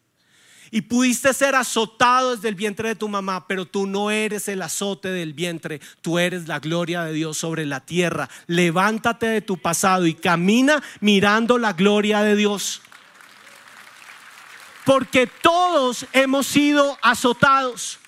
Y 0.70 0.82
pudiste 0.82 1.34
ser 1.34 1.56
azotado 1.56 2.36
desde 2.36 2.50
el 2.50 2.56
vientre 2.56 2.90
de 2.90 2.96
tu 2.96 3.08
mamá, 3.08 3.48
pero 3.48 3.66
tú 3.66 3.86
no 3.86 4.10
eres 4.12 4.48
el 4.48 4.62
azote 4.62 5.10
del 5.10 5.34
vientre, 5.34 5.80
tú 6.02 6.18
eres 6.18 6.48
la 6.48 6.60
gloria 6.60 7.04
de 7.04 7.14
Dios 7.14 7.38
sobre 7.38 7.66
la 7.66 7.80
tierra. 7.86 8.28
Levántate 8.48 9.28
de 9.28 9.42
tu 9.42 9.58
pasado 9.60 10.08
y 10.08 10.16
camina 10.16 10.82
mirando 11.00 11.58
la 11.58 11.74
gloria 11.74 12.22
de 12.24 12.36
Dios. 12.36 12.82
Porque 14.84 15.28
todos 15.28 16.06
hemos 16.12 16.48
sido 16.48 16.98
azotados. 17.02 18.00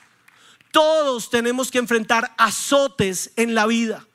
Todos 0.71 1.29
tenemos 1.29 1.71
que 1.71 1.77
enfrentar 1.77 2.33
azotes 2.37 3.31
en 3.37 3.55
la 3.55 3.67
vida. 3.67 4.05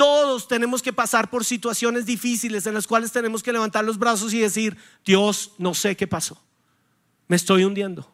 Todos 0.00 0.48
tenemos 0.48 0.80
que 0.80 0.94
pasar 0.94 1.28
por 1.28 1.44
situaciones 1.44 2.06
difíciles 2.06 2.66
en 2.66 2.72
las 2.72 2.86
cuales 2.86 3.12
tenemos 3.12 3.42
que 3.42 3.52
levantar 3.52 3.84
los 3.84 3.98
brazos 3.98 4.32
y 4.32 4.38
decir, 4.38 4.78
Dios, 5.04 5.52
no 5.58 5.74
sé 5.74 5.94
qué 5.94 6.06
pasó. 6.06 6.42
Me 7.28 7.36
estoy 7.36 7.64
hundiendo. 7.64 8.10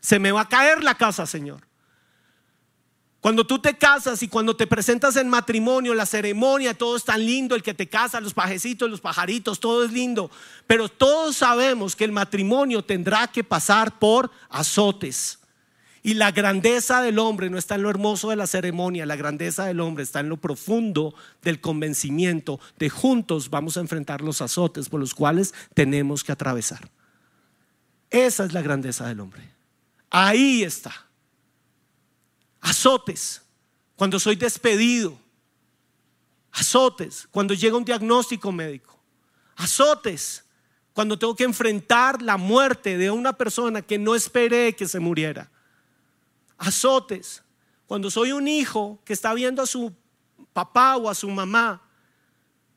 Se 0.00 0.18
me 0.18 0.32
va 0.32 0.40
a 0.40 0.48
caer 0.48 0.82
la 0.82 0.94
casa, 0.94 1.26
Señor. 1.26 1.68
Cuando 3.20 3.46
tú 3.46 3.58
te 3.58 3.76
casas 3.76 4.22
y 4.22 4.28
cuando 4.28 4.56
te 4.56 4.66
presentas 4.66 5.16
en 5.16 5.28
matrimonio, 5.28 5.92
la 5.92 6.06
ceremonia, 6.06 6.72
todo 6.72 6.96
es 6.96 7.04
tan 7.04 7.26
lindo, 7.26 7.54
el 7.54 7.62
que 7.62 7.74
te 7.74 7.90
casa, 7.90 8.22
los 8.22 8.32
pajecitos, 8.32 8.88
los 8.88 9.02
pajaritos, 9.02 9.60
todo 9.60 9.84
es 9.84 9.92
lindo. 9.92 10.30
Pero 10.66 10.88
todos 10.88 11.36
sabemos 11.36 11.94
que 11.94 12.04
el 12.04 12.12
matrimonio 12.12 12.82
tendrá 12.82 13.26
que 13.28 13.44
pasar 13.44 13.98
por 13.98 14.30
azotes. 14.48 15.37
Y 16.08 16.14
la 16.14 16.30
grandeza 16.30 17.02
del 17.02 17.18
hombre 17.18 17.50
no 17.50 17.58
está 17.58 17.74
en 17.74 17.82
lo 17.82 17.90
hermoso 17.90 18.30
de 18.30 18.36
la 18.36 18.46
ceremonia, 18.46 19.04
la 19.04 19.14
grandeza 19.14 19.66
del 19.66 19.78
hombre 19.78 20.04
está 20.04 20.20
en 20.20 20.30
lo 20.30 20.38
profundo 20.38 21.14
del 21.42 21.60
convencimiento 21.60 22.58
de 22.78 22.88
juntos 22.88 23.50
vamos 23.50 23.76
a 23.76 23.80
enfrentar 23.80 24.22
los 24.22 24.40
azotes 24.40 24.88
por 24.88 25.00
los 25.00 25.14
cuales 25.14 25.52
tenemos 25.74 26.24
que 26.24 26.32
atravesar. 26.32 26.90
Esa 28.08 28.46
es 28.46 28.54
la 28.54 28.62
grandeza 28.62 29.06
del 29.06 29.20
hombre. 29.20 29.50
Ahí 30.08 30.62
está. 30.62 30.94
Azotes, 32.62 33.42
cuando 33.94 34.18
soy 34.18 34.36
despedido. 34.36 35.14
Azotes, 36.52 37.28
cuando 37.30 37.52
llega 37.52 37.76
un 37.76 37.84
diagnóstico 37.84 38.50
médico. 38.50 38.98
Azotes, 39.56 40.42
cuando 40.94 41.18
tengo 41.18 41.36
que 41.36 41.44
enfrentar 41.44 42.22
la 42.22 42.38
muerte 42.38 42.96
de 42.96 43.10
una 43.10 43.34
persona 43.34 43.82
que 43.82 43.98
no 43.98 44.14
esperé 44.14 44.74
que 44.74 44.88
se 44.88 45.00
muriera 45.00 45.50
azotes, 46.58 47.42
cuando 47.86 48.10
soy 48.10 48.32
un 48.32 48.46
hijo 48.46 49.00
que 49.04 49.14
está 49.14 49.32
viendo 49.32 49.62
a 49.62 49.66
su 49.66 49.94
papá 50.52 50.96
o 50.96 51.08
a 51.08 51.14
su 51.14 51.30
mamá 51.30 51.82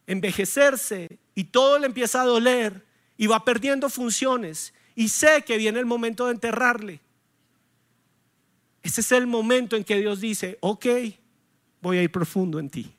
envejecerse 0.08 1.20
y 1.36 1.46
todo 1.46 1.80
le 1.80 1.88
empieza 1.88 2.22
a 2.22 2.26
doler 2.26 2.86
y 3.18 3.28
va 3.28 3.46
perdiendo 3.46 3.90
funciones 3.90 4.74
y 4.96 5.10
sé 5.10 5.44
que 5.46 5.58
viene 5.58 5.80
el 5.80 5.86
momento 5.86 6.26
de 6.26 6.34
enterrarle. 6.34 7.02
Ese 8.84 9.02
es 9.02 9.12
el 9.12 9.28
momento 9.28 9.76
en 9.76 9.84
que 9.84 9.98
Dios 9.98 10.20
dice, 10.20 10.58
ok, 10.60 10.86
voy 11.82 11.98
a 11.98 12.04
ir 12.04 12.12
profundo 12.12 12.60
en 12.60 12.70
ti. 12.70 12.94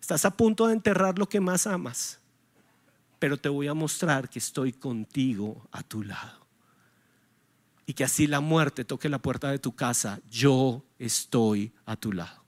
Estás 0.00 0.24
a 0.24 0.36
punto 0.36 0.66
de 0.66 0.74
enterrar 0.74 1.18
lo 1.18 1.28
que 1.28 1.40
más 1.40 1.66
amas, 1.66 2.20
pero 3.18 3.38
te 3.38 3.48
voy 3.48 3.68
a 3.68 3.74
mostrar 3.74 4.28
que 4.28 4.38
estoy 4.38 4.72
contigo 4.72 5.66
a 5.72 5.82
tu 5.82 6.02
lado. 6.02 6.43
Y 7.86 7.94
que 7.94 8.04
así 8.04 8.26
la 8.26 8.40
muerte 8.40 8.84
toque 8.84 9.08
la 9.08 9.18
puerta 9.18 9.50
de 9.50 9.58
tu 9.58 9.74
casa, 9.74 10.20
yo 10.30 10.84
estoy 10.98 11.72
a 11.86 11.96
tu 11.96 12.12
lado. 12.12 12.42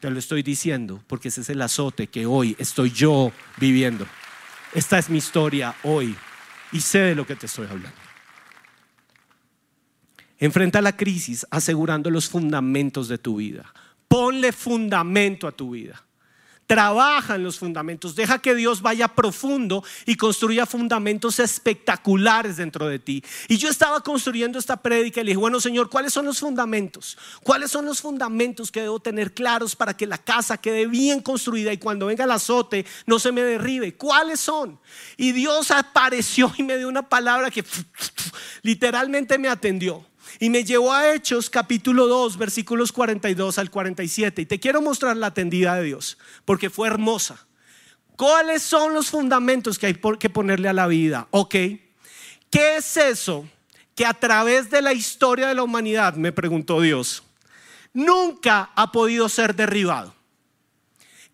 Te 0.00 0.10
lo 0.10 0.18
estoy 0.18 0.42
diciendo 0.42 1.02
porque 1.06 1.28
ese 1.28 1.40
es 1.40 1.48
el 1.50 1.62
azote 1.62 2.08
que 2.08 2.26
hoy 2.26 2.54
estoy 2.58 2.90
yo 2.90 3.32
viviendo. 3.56 4.06
Esta 4.74 4.98
es 4.98 5.08
mi 5.08 5.18
historia 5.18 5.74
hoy 5.82 6.14
y 6.72 6.80
sé 6.80 6.98
de 6.98 7.14
lo 7.14 7.26
que 7.26 7.36
te 7.36 7.46
estoy 7.46 7.66
hablando. 7.66 7.98
Enfrenta 10.38 10.82
la 10.82 10.96
crisis 10.96 11.46
asegurando 11.50 12.10
los 12.10 12.28
fundamentos 12.28 13.08
de 13.08 13.18
tu 13.18 13.36
vida. 13.36 13.72
Ponle 14.08 14.52
fundamento 14.52 15.46
a 15.46 15.52
tu 15.52 15.70
vida. 15.70 16.04
Trabaja 16.66 17.34
en 17.34 17.42
los 17.42 17.58
fundamentos. 17.58 18.14
Deja 18.14 18.38
que 18.38 18.54
Dios 18.54 18.80
vaya 18.80 19.08
profundo 19.08 19.84
y 20.06 20.16
construya 20.16 20.64
fundamentos 20.64 21.38
espectaculares 21.38 22.56
dentro 22.56 22.86
de 22.86 22.98
ti. 22.98 23.22
Y 23.48 23.58
yo 23.58 23.68
estaba 23.68 24.00
construyendo 24.00 24.58
esta 24.58 24.78
prédica 24.78 25.20
y 25.20 25.24
le 25.24 25.30
dije, 25.30 25.38
bueno 25.38 25.60
Señor, 25.60 25.90
¿cuáles 25.90 26.12
son 26.12 26.24
los 26.24 26.40
fundamentos? 26.40 27.18
¿Cuáles 27.42 27.70
son 27.70 27.84
los 27.84 28.00
fundamentos 28.00 28.70
que 28.70 28.82
debo 28.82 29.00
tener 29.00 29.34
claros 29.34 29.76
para 29.76 29.96
que 29.96 30.06
la 30.06 30.18
casa 30.18 30.56
quede 30.56 30.86
bien 30.86 31.20
construida 31.20 31.72
y 31.72 31.78
cuando 31.78 32.06
venga 32.06 32.24
el 32.24 32.30
azote 32.30 32.86
no 33.06 33.18
se 33.18 33.32
me 33.32 33.42
derribe? 33.42 33.94
¿Cuáles 33.96 34.40
son? 34.40 34.78
Y 35.16 35.32
Dios 35.32 35.70
apareció 35.70 36.52
y 36.56 36.62
me 36.62 36.78
dio 36.78 36.88
una 36.88 37.08
palabra 37.08 37.50
que 37.50 37.64
literalmente 38.62 39.38
me 39.38 39.48
atendió. 39.48 40.04
Y 40.40 40.50
me 40.50 40.64
llevó 40.64 40.92
a 40.92 41.14
Hechos 41.14 41.48
capítulo 41.48 42.06
2, 42.06 42.36
versículos 42.36 42.92
42 42.92 43.58
al 43.58 43.70
47. 43.70 44.42
Y 44.42 44.46
te 44.46 44.60
quiero 44.60 44.82
mostrar 44.82 45.16
la 45.16 45.28
atendida 45.28 45.76
de 45.76 45.84
Dios, 45.84 46.18
porque 46.44 46.70
fue 46.70 46.88
hermosa. 46.88 47.46
¿Cuáles 48.16 48.62
son 48.62 48.94
los 48.94 49.10
fundamentos 49.10 49.78
que 49.78 49.86
hay 49.86 49.94
que 50.18 50.30
ponerle 50.30 50.68
a 50.68 50.72
la 50.72 50.86
vida? 50.86 51.26
Ok. 51.30 51.54
¿Qué 52.50 52.76
es 52.76 52.96
eso 52.96 53.48
que 53.94 54.06
a 54.06 54.14
través 54.14 54.70
de 54.70 54.82
la 54.82 54.92
historia 54.92 55.48
de 55.48 55.54
la 55.54 55.62
humanidad, 55.62 56.14
me 56.14 56.32
preguntó 56.32 56.80
Dios, 56.80 57.24
nunca 57.92 58.70
ha 58.74 58.92
podido 58.92 59.28
ser 59.28 59.54
derribado? 59.54 60.14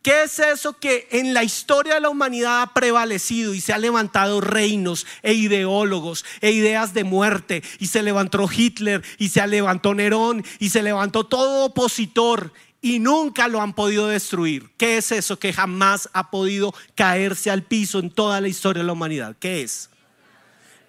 ¿Qué 0.03 0.23
es 0.23 0.39
eso 0.39 0.79
que 0.79 1.09
en 1.11 1.35
la 1.35 1.45
historia 1.45 1.95
de 1.95 2.01
la 2.01 2.09
humanidad 2.09 2.63
ha 2.63 2.73
prevalecido 2.73 3.53
y 3.53 3.61
se 3.61 3.75
ha 3.75 3.79
levantado 3.79 4.41
reinos 4.41 5.07
e 5.23 5.35
ideólogos 5.35 6.25
e 6.41 6.53
ideas 6.53 6.95
de 6.95 7.05
muerte 7.05 7.63
y 7.79 7.89
se 7.89 8.03
levantó 8.03 8.49
Hitler 8.51 9.03
y 9.19 9.29
se 9.29 9.47
levantó 9.47 9.95
Nerón 9.95 10.43
y 10.59 10.71
se 10.71 10.83
levantó 10.83 11.27
todo 11.27 11.67
opositor 11.67 12.51
y 12.81 12.99
nunca 12.99 13.47
lo 13.49 13.61
han 13.61 13.75
podido 13.75 14.09
destruir? 14.09 14.71
¿Qué 14.79 14.97
es 14.97 15.13
eso 15.13 15.39
que 15.39 15.53
jamás 15.53 16.09
ha 16.15 16.31
podido 16.31 16.75
caerse 16.95 17.51
al 17.51 17.63
piso 17.63 17.99
en 17.99 18.11
toda 18.11 18.41
la 18.41 18.49
historia 18.49 18.83
de 18.83 18.87
la 18.87 18.95
humanidad? 18.95 19.37
¿Qué 19.39 19.61
es? 19.61 19.91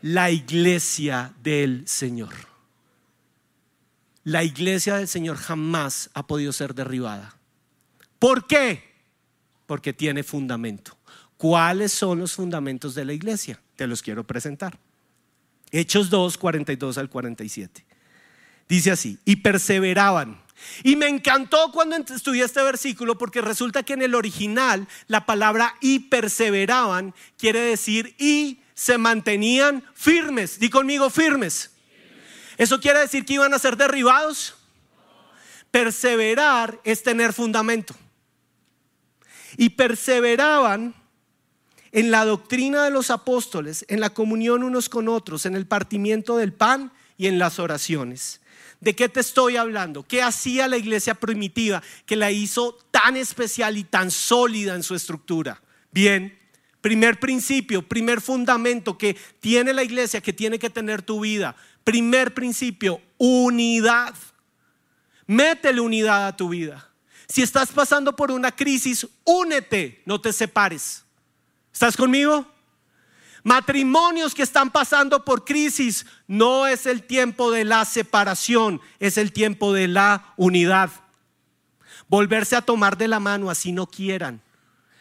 La 0.02 0.32
iglesia 0.32 1.34
del 1.44 1.86
Señor. 1.86 2.34
La 4.24 4.46
iglesia 4.46 4.96
del 4.96 5.10
Señor 5.10 5.36
jamás 5.36 6.10
ha 6.14 6.28
podido 6.28 6.54
ser 6.54 6.76
derribada. 6.76 7.36
¿Por 8.20 8.48
qué? 8.48 8.91
Porque 9.72 9.94
tiene 9.94 10.22
fundamento. 10.22 10.98
¿Cuáles 11.38 11.94
son 11.94 12.20
los 12.20 12.34
fundamentos 12.34 12.94
de 12.94 13.06
la 13.06 13.14
iglesia? 13.14 13.58
Te 13.78 13.88
los 13.88 14.02
quiero 14.02 14.28
presentar. 14.28 14.78
Hechos 15.72 16.10
2, 16.10 16.38
42 16.38 16.98
al 16.98 17.10
47. 17.10 17.86
Dice 18.68 18.92
así, 18.92 19.18
y 19.24 19.38
perseveraban. 19.38 20.42
Y 20.84 20.98
me 20.98 21.08
encantó 21.08 21.72
cuando 21.72 21.96
estudié 21.96 22.44
este 22.44 22.62
versículo 22.64 23.18
porque 23.18 23.40
resulta 23.40 23.84
que 23.84 23.94
en 23.94 24.02
el 24.02 24.14
original 24.14 24.90
la 25.08 25.26
palabra 25.26 25.78
y 25.80 26.00
perseveraban 26.00 27.16
quiere 27.38 27.62
decir 27.62 28.14
y 28.20 28.60
se 28.74 28.98
mantenían 28.98 29.86
firmes. 29.94 30.60
Di 30.60 30.70
conmigo 30.70 31.10
firmes. 31.10 31.72
¿Eso 32.58 32.82
quiere 32.82 33.00
decir 33.00 33.24
que 33.24 33.36
iban 33.36 33.54
a 33.54 33.60
ser 33.60 33.78
derribados? 33.78 34.54
Perseverar 35.72 36.82
es 36.84 37.04
tener 37.04 37.32
fundamento 37.32 37.96
y 39.58 39.70
perseveraban 39.70 40.96
en 41.92 42.12
la 42.12 42.26
doctrina 42.26 42.84
de 42.84 42.92
los 42.92 43.10
apóstoles, 43.10 43.86
en 43.90 44.00
la 44.00 44.12
comunión 44.12 44.64
unos 44.64 44.90
con 44.90 45.10
otros, 45.10 45.46
en 45.46 45.56
el 45.56 45.68
partimiento 45.68 46.38
del 46.38 46.54
pan 46.54 46.92
y 47.18 47.28
en 47.28 47.38
las 47.38 47.60
oraciones. 47.60 48.42
¿De 48.80 48.96
qué 48.96 49.10
te 49.10 49.20
estoy 49.20 49.58
hablando? 49.58 50.04
¿Qué 50.04 50.24
hacía 50.24 50.68
la 50.68 50.78
iglesia 50.78 51.14
primitiva 51.14 51.84
que 52.06 52.16
la 52.16 52.32
hizo 52.32 52.78
tan 52.90 53.16
especial 53.16 53.78
y 53.78 53.84
tan 53.84 54.10
sólida 54.10 54.74
en 54.74 54.84
su 54.84 54.96
estructura? 54.96 55.62
Bien, 55.92 56.38
primer 56.82 57.20
principio, 57.20 57.88
primer 57.88 58.22
fundamento 58.22 58.98
que 58.98 59.16
tiene 59.40 59.74
la 59.74 59.84
iglesia, 59.84 60.22
que 60.22 60.34
tiene 60.34 60.58
que 60.58 60.72
tener 60.72 61.04
tu 61.04 61.20
vida. 61.20 61.56
Primer 61.84 62.34
principio, 62.34 63.02
unidad. 63.18 64.16
Métele 65.28 65.82
unidad 65.82 66.28
a 66.28 66.36
tu 66.36 66.50
vida. 66.50 66.91
Si 67.32 67.42
estás 67.42 67.72
pasando 67.72 68.14
por 68.14 68.30
una 68.30 68.52
crisis, 68.52 69.08
únete, 69.24 70.02
no 70.06 70.20
te 70.20 70.34
separes. 70.34 71.06
¿Estás 71.72 71.96
conmigo? 71.96 72.46
Matrimonios 73.42 74.36
que 74.36 74.44
están 74.44 74.70
pasando 74.70 75.24
por 75.24 75.46
crisis, 75.46 76.06
no 76.28 76.68
es 76.68 76.86
el 76.86 77.04
tiempo 77.04 77.50
de 77.50 77.64
la 77.64 77.86
separación, 77.86 78.82
es 79.00 79.18
el 79.18 79.32
tiempo 79.32 79.72
de 79.72 79.88
la 79.88 80.34
unidad. 80.36 80.92
Volverse 82.10 82.58
a 82.58 82.64
tomar 82.64 82.98
de 82.98 83.08
la 83.08 83.22
mano, 83.22 83.50
así 83.50 83.72
no 83.72 83.88
quieran, 83.88 84.42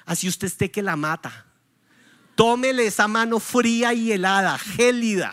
así 0.06 0.28
usted 0.28 0.46
esté 0.46 0.70
que 0.70 0.82
la 0.82 0.94
mata. 0.94 1.46
Tómele 2.36 2.86
esa 2.86 3.08
mano 3.08 3.40
fría 3.40 3.92
y 3.92 4.12
helada, 4.12 4.56
gélida. 4.56 5.32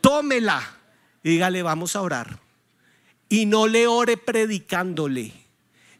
Tómela 0.00 0.68
y 1.22 1.30
dígale, 1.30 1.62
vamos 1.62 1.94
a 1.94 2.00
orar. 2.00 2.40
Y 3.28 3.46
no 3.46 3.68
le 3.68 3.86
ore 3.86 4.16
predicándole 4.16 5.45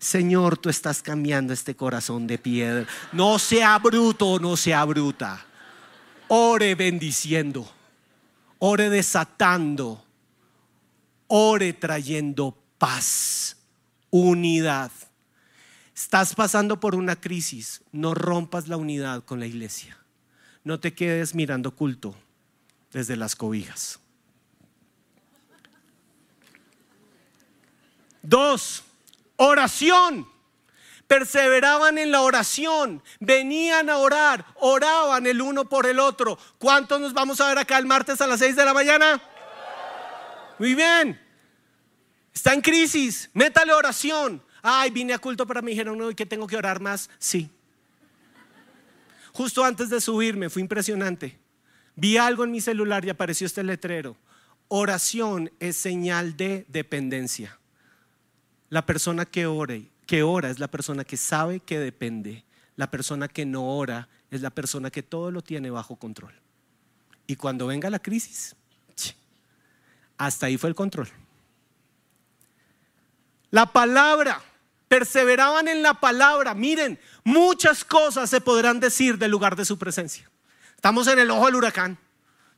Señor, 0.06 0.56
tú 0.56 0.68
estás 0.68 1.02
cambiando 1.02 1.52
este 1.52 1.74
corazón 1.74 2.28
de 2.28 2.38
piedra. 2.38 2.86
No 3.10 3.40
sea 3.40 3.76
bruto, 3.80 4.38
no 4.38 4.56
sea 4.56 4.84
bruta. 4.84 5.44
Ore 6.28 6.76
bendiciendo, 6.76 7.68
ore 8.60 8.88
desatando, 8.88 10.04
ore 11.26 11.72
trayendo 11.72 12.56
paz, 12.78 13.56
unidad. 14.10 14.92
Estás 15.92 16.36
pasando 16.36 16.78
por 16.78 16.94
una 16.94 17.20
crisis, 17.20 17.82
no 17.90 18.14
rompas 18.14 18.68
la 18.68 18.76
unidad 18.76 19.24
con 19.24 19.40
la 19.40 19.46
iglesia. 19.46 19.98
No 20.62 20.78
te 20.78 20.94
quedes 20.94 21.34
mirando 21.34 21.74
culto 21.74 22.14
desde 22.92 23.16
las 23.16 23.34
cobijas. 23.34 23.98
Dos, 28.22 28.85
Oración. 29.36 30.28
Perseveraban 31.06 31.98
en 31.98 32.10
la 32.10 32.22
oración, 32.22 33.00
venían 33.20 33.88
a 33.90 33.98
orar, 33.98 34.44
oraban 34.56 35.24
el 35.28 35.40
uno 35.40 35.68
por 35.68 35.86
el 35.86 36.00
otro. 36.00 36.36
¿Cuántos 36.58 37.00
nos 37.00 37.12
vamos 37.12 37.40
a 37.40 37.46
ver 37.46 37.58
acá 37.58 37.78
el 37.78 37.86
martes 37.86 38.20
a 38.20 38.26
las 38.26 38.40
6 38.40 38.56
de 38.56 38.64
la 38.64 38.74
mañana? 38.74 39.22
Muy 40.58 40.74
bien. 40.74 41.20
Está 42.34 42.54
en 42.54 42.60
crisis, 42.60 43.30
métale 43.34 43.72
oración. 43.72 44.42
Ay, 44.62 44.90
vine 44.90 45.14
a 45.14 45.18
culto, 45.18 45.46
pero 45.46 45.62
me 45.62 45.70
dijeron, 45.70 45.96
no, 45.96 46.10
que 46.10 46.26
tengo 46.26 46.48
que 46.48 46.56
orar 46.56 46.80
más. 46.80 47.08
Sí. 47.18 47.48
Justo 49.32 49.64
antes 49.64 49.90
de 49.90 50.00
subirme, 50.00 50.50
fue 50.50 50.62
impresionante. 50.62 51.38
Vi 51.94 52.16
algo 52.16 52.42
en 52.42 52.50
mi 52.50 52.60
celular 52.60 53.04
y 53.04 53.10
apareció 53.10 53.46
este 53.46 53.62
letrero. 53.62 54.16
Oración 54.68 55.52
es 55.60 55.76
señal 55.76 56.36
de 56.36 56.66
dependencia. 56.68 57.58
La 58.68 58.84
persona 58.84 59.24
que 59.24 59.46
ore, 59.46 59.90
que 60.06 60.22
ora 60.22 60.50
es 60.50 60.58
la 60.58 60.68
persona 60.68 61.04
que 61.04 61.16
sabe 61.16 61.60
que 61.60 61.78
depende. 61.78 62.44
La 62.76 62.90
persona 62.90 63.28
que 63.28 63.46
no 63.46 63.76
ora 63.76 64.08
es 64.30 64.40
la 64.42 64.50
persona 64.50 64.90
que 64.90 65.02
todo 65.02 65.30
lo 65.30 65.42
tiene 65.42 65.70
bajo 65.70 65.96
control. 65.96 66.34
Y 67.26 67.36
cuando 67.36 67.66
venga 67.66 67.90
la 67.90 67.98
crisis, 67.98 68.54
hasta 70.18 70.46
ahí 70.46 70.56
fue 70.56 70.68
el 70.68 70.74
control. 70.74 71.08
La 73.50 73.66
palabra, 73.66 74.42
perseveraban 74.88 75.68
en 75.68 75.82
la 75.82 75.94
palabra. 75.94 76.54
Miren, 76.54 76.98
muchas 77.24 77.84
cosas 77.84 78.30
se 78.30 78.40
podrán 78.40 78.80
decir 78.80 79.18
del 79.18 79.30
lugar 79.30 79.56
de 79.56 79.64
su 79.64 79.78
presencia. 79.78 80.30
Estamos 80.74 81.06
en 81.08 81.18
el 81.18 81.30
ojo 81.30 81.46
del 81.46 81.56
huracán. 81.56 81.98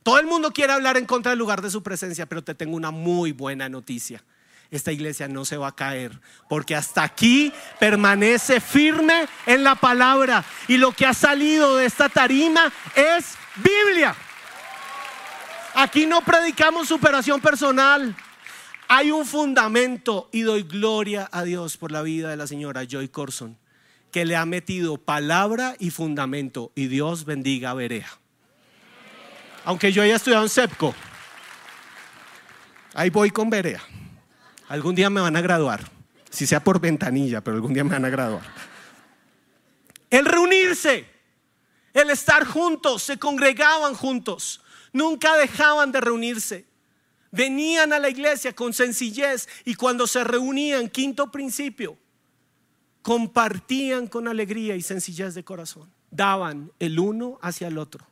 Todo 0.03 0.19
el 0.19 0.27
mundo 0.27 0.53
quiere 0.53 0.73
hablar 0.73 0.97
en 0.97 1.07
contra 1.07 1.31
del 1.31 1.39
lugar 1.39 1.63
de 1.63 1.71
su 1.71 1.83
presencia, 1.83 2.27
pero 2.27 2.43
te 2.43 2.55
tengo 2.55 2.77
una 2.77 2.91
muy 2.91 3.33
buena 3.33 3.69
noticia. 3.69 4.23
Esta 4.71 4.93
iglesia 4.93 5.29
no 5.29 5.47
se 5.47 5.57
va 5.57 5.69
a 5.69 5.75
caer, 5.75 6.21
porque 6.49 6.75
hasta 6.75 7.03
aquí 7.03 7.53
permanece 7.81 8.61
firme 8.61 9.27
en 9.47 9.65
la 9.65 9.75
palabra. 9.75 10.45
Y 10.67 10.77
lo 10.77 10.93
que 10.93 11.07
ha 11.07 11.15
salido 11.15 11.77
de 11.77 11.87
esta 11.87 12.11
tarima 12.11 12.71
es 12.95 13.35
Biblia. 13.57 14.15
Aquí 15.75 16.07
no 16.07 16.21
predicamos 16.21 16.89
superación 16.89 17.41
personal. 17.41 18.15
Hay 18.89 19.11
un 19.11 19.25
fundamento 19.25 20.29
y 20.33 20.43
doy 20.43 20.65
gloria 20.65 21.29
a 21.33 21.45
Dios 21.45 21.77
por 21.77 21.91
la 21.91 22.03
vida 22.03 22.29
de 22.29 22.37
la 22.37 22.47
señora 22.47 22.85
Joy 22.85 23.09
Corson, 23.09 23.59
que 24.11 24.27
le 24.27 24.37
ha 24.37 24.45
metido 24.45 24.99
palabra 24.99 25.77
y 25.79 25.91
fundamento. 25.91 26.73
Y 26.75 26.89
Dios 26.89 27.25
bendiga 27.25 27.71
a 27.71 27.75
Berea. 27.75 28.09
Aunque 29.65 29.93
yo 29.93 30.03
haya 30.03 30.17
estudiado 30.17 30.45
en 30.45 30.51
SEPCO, 30.51 30.95
ahí 32.95 33.09
voy 33.11 33.31
con 33.31 33.49
Berea. 33.49 33.83
Algún 34.69 34.95
día 34.95 35.09
me 35.09 35.21
van 35.21 35.37
a 35.37 35.41
graduar, 35.41 35.91
si 36.31 36.47
sea 36.47 36.63
por 36.63 36.81
ventanilla, 36.81 37.43
pero 37.43 37.57
algún 37.57 37.73
día 37.73 37.85
me 37.85 37.91
van 37.91 38.05
a 38.05 38.11
graduar. 38.11 38.43
El 40.11 40.27
reunirse, 40.27 41.07
el 41.95 42.11
estar 42.11 42.47
juntos, 42.47 43.03
se 43.03 43.19
congregaban 43.19 43.95
juntos, 43.95 44.61
nunca 44.93 45.37
dejaban 45.37 45.91
de 45.91 46.01
reunirse. 46.01 46.67
Venían 47.31 47.93
a 47.93 47.99
la 47.99 48.09
iglesia 48.09 48.55
con 48.55 48.73
sencillez 48.73 49.49
y 49.65 49.75
cuando 49.75 50.07
se 50.07 50.25
reunían, 50.25 50.89
quinto 50.89 51.31
principio, 51.31 51.99
compartían 53.03 54.07
con 54.07 54.29
alegría 54.29 54.77
y 54.77 54.83
sencillez 54.83 55.35
de 55.35 55.45
corazón. 55.45 55.91
Daban 56.11 56.73
el 56.79 56.99
uno 56.99 57.39
hacia 57.43 57.69
el 57.69 57.79
otro. 57.79 58.07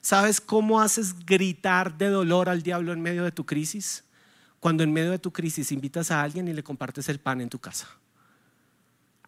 ¿Sabes 0.00 0.40
cómo 0.40 0.80
haces 0.80 1.26
gritar 1.26 1.98
de 1.98 2.08
dolor 2.08 2.48
al 2.48 2.62
diablo 2.62 2.92
en 2.92 3.00
medio 3.00 3.24
de 3.24 3.32
tu 3.32 3.44
crisis? 3.44 4.04
Cuando 4.60 4.84
en 4.84 4.92
medio 4.92 5.10
de 5.10 5.18
tu 5.18 5.32
crisis 5.32 5.72
invitas 5.72 6.10
a 6.10 6.22
alguien 6.22 6.46
y 6.46 6.52
le 6.52 6.62
compartes 6.62 7.08
el 7.08 7.18
pan 7.18 7.40
en 7.40 7.48
tu 7.48 7.58
casa. 7.58 7.88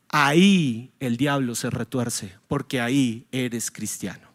Ahí 0.09 0.93
el 1.01 1.17
diablo 1.17 1.55
se 1.55 1.71
retuerce 1.71 2.37
porque 2.47 2.81
ahí 2.81 3.27
eres 3.33 3.71
cristiano. 3.71 4.29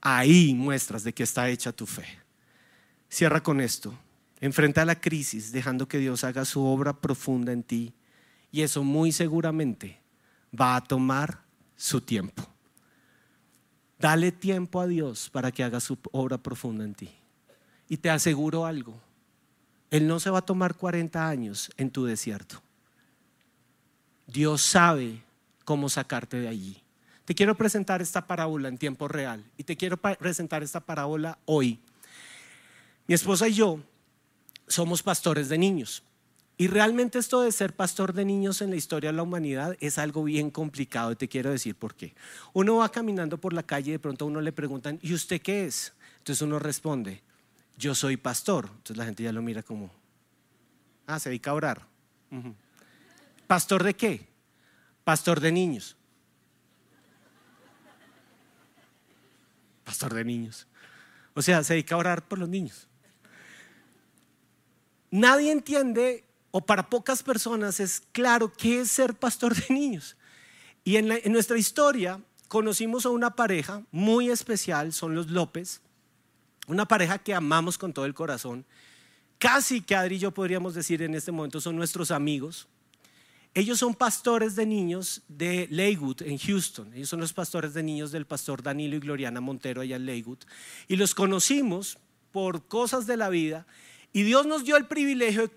Ahí 0.00 0.54
muestras 0.54 1.04
de 1.04 1.12
que 1.12 1.22
está 1.22 1.50
hecha 1.50 1.72
tu 1.72 1.84
fe. 1.86 2.06
Cierra 3.10 3.42
con 3.42 3.60
esto. 3.60 3.94
Enfrenta 4.40 4.86
la 4.86 4.98
crisis 4.98 5.52
dejando 5.52 5.86
que 5.86 5.98
Dios 5.98 6.24
haga 6.24 6.46
su 6.46 6.64
obra 6.64 6.98
profunda 6.98 7.52
en 7.52 7.62
ti. 7.62 7.92
Y 8.50 8.62
eso 8.62 8.82
muy 8.82 9.12
seguramente 9.12 10.00
va 10.58 10.76
a 10.76 10.80
tomar 10.80 11.42
su 11.76 12.00
tiempo. 12.00 12.48
Dale 13.98 14.32
tiempo 14.32 14.80
a 14.80 14.86
Dios 14.86 15.28
para 15.28 15.52
que 15.52 15.62
haga 15.62 15.80
su 15.80 15.98
obra 16.12 16.38
profunda 16.38 16.84
en 16.84 16.94
ti. 16.94 17.10
Y 17.88 17.98
te 17.98 18.08
aseguro 18.08 18.64
algo, 18.64 18.98
Él 19.90 20.06
no 20.06 20.20
se 20.20 20.30
va 20.30 20.38
a 20.38 20.46
tomar 20.46 20.76
40 20.76 21.28
años 21.28 21.70
en 21.76 21.90
tu 21.90 22.04
desierto. 22.04 22.62
Dios 24.26 24.62
sabe 24.62 25.22
cómo 25.64 25.88
sacarte 25.88 26.38
de 26.38 26.48
allí. 26.48 26.82
Te 27.24 27.34
quiero 27.34 27.56
presentar 27.56 28.00
esta 28.02 28.26
parábola 28.26 28.68
en 28.68 28.78
tiempo 28.78 29.08
real 29.08 29.44
y 29.56 29.64
te 29.64 29.76
quiero 29.76 29.96
presentar 29.96 30.62
esta 30.62 30.80
parábola 30.80 31.38
hoy. 31.44 31.80
Mi 33.06 33.14
esposa 33.14 33.48
y 33.48 33.54
yo 33.54 33.80
somos 34.68 35.02
pastores 35.02 35.48
de 35.48 35.58
niños. 35.58 36.02
Y 36.56 36.68
realmente 36.68 37.18
esto 37.18 37.40
de 37.40 37.52
ser 37.52 37.74
pastor 37.74 38.12
de 38.12 38.24
niños 38.24 38.60
en 38.60 38.70
la 38.70 38.76
historia 38.76 39.10
de 39.10 39.16
la 39.16 39.22
humanidad 39.22 39.76
es 39.80 39.96
algo 39.96 40.22
bien 40.24 40.50
complicado 40.50 41.10
y 41.10 41.16
te 41.16 41.28
quiero 41.28 41.50
decir 41.50 41.74
por 41.74 41.94
qué. 41.94 42.14
Uno 42.52 42.76
va 42.76 42.90
caminando 42.90 43.38
por 43.38 43.52
la 43.52 43.62
calle 43.62 43.88
y 43.88 43.92
de 43.92 43.98
pronto 43.98 44.24
a 44.24 44.28
uno 44.28 44.40
le 44.40 44.52
preguntan, 44.52 44.98
¿y 45.00 45.14
usted 45.14 45.40
qué 45.40 45.64
es? 45.64 45.94
Entonces 46.18 46.42
uno 46.42 46.58
responde, 46.58 47.22
yo 47.80 47.94
soy 47.94 48.16
pastor. 48.16 48.66
Entonces 48.66 48.96
la 48.96 49.06
gente 49.06 49.22
ya 49.22 49.32
lo 49.32 49.42
mira 49.42 49.62
como, 49.62 49.90
ah, 51.06 51.18
se 51.18 51.30
dedica 51.30 51.50
a 51.50 51.54
orar. 51.54 51.86
¿Pastor 53.46 53.82
de 53.82 53.94
qué? 53.94 54.28
Pastor 55.02 55.40
de 55.40 55.50
niños. 55.50 55.96
Pastor 59.82 60.14
de 60.14 60.24
niños. 60.24 60.68
O 61.34 61.42
sea, 61.42 61.64
se 61.64 61.74
dedica 61.74 61.96
a 61.96 61.98
orar 61.98 62.28
por 62.28 62.38
los 62.38 62.48
niños. 62.48 62.86
Nadie 65.10 65.50
entiende 65.50 66.24
o 66.52 66.60
para 66.60 66.88
pocas 66.88 67.22
personas 67.22 67.80
es 67.80 68.02
claro 68.12 68.52
qué 68.52 68.80
es 68.80 68.90
ser 68.90 69.14
pastor 69.14 69.54
de 69.54 69.74
niños. 69.74 70.16
Y 70.84 70.96
en, 70.96 71.08
nuestra 71.32 71.58
historia 71.58 72.20
conocimos 72.48 73.06
a 73.06 73.10
una 73.10 73.34
pareja 73.36 73.82
muy 73.90 74.30
especial, 74.30 74.92
son 74.92 75.14
los 75.14 75.30
López, 75.30 75.80
una 76.66 76.86
pareja 76.86 77.18
que 77.18 77.34
amamos 77.34 77.78
con 77.78 77.92
todo 77.92 78.04
el 78.04 78.14
corazón. 78.14 78.64
Casi 79.38 79.80
que 79.80 79.96
Adri 79.96 80.16
y 80.16 80.18
yo 80.18 80.32
podríamos 80.32 80.74
decir 80.74 81.02
en 81.02 81.14
este 81.14 81.32
momento 81.32 81.60
son 81.60 81.76
nuestros 81.76 82.10
amigos. 82.10 82.68
Ellos 83.52 83.78
son 83.78 83.94
pastores 83.94 84.54
de 84.54 84.64
niños 84.64 85.22
de 85.28 85.66
Leywood 85.70 86.22
en 86.22 86.38
Houston. 86.38 86.92
Ellos 86.94 87.08
son 87.08 87.20
los 87.20 87.32
pastores 87.32 87.74
de 87.74 87.82
niños 87.82 88.12
del 88.12 88.26
pastor 88.26 88.62
Danilo 88.62 88.96
y 88.96 89.00
Gloriana 89.00 89.40
Montero 89.40 89.80
allá 89.80 89.96
en 89.96 90.06
Leywood. 90.06 90.38
Y 90.86 90.96
los 90.96 91.14
conocimos 91.14 91.98
por 92.30 92.66
cosas 92.68 93.06
de 93.06 93.16
la 93.16 93.28
vida. 93.28 93.66
Y 94.12 94.22
Dios 94.22 94.46
nos 94.46 94.64
dio 94.64 94.76
el 94.76 94.86
privilegio 94.86 95.50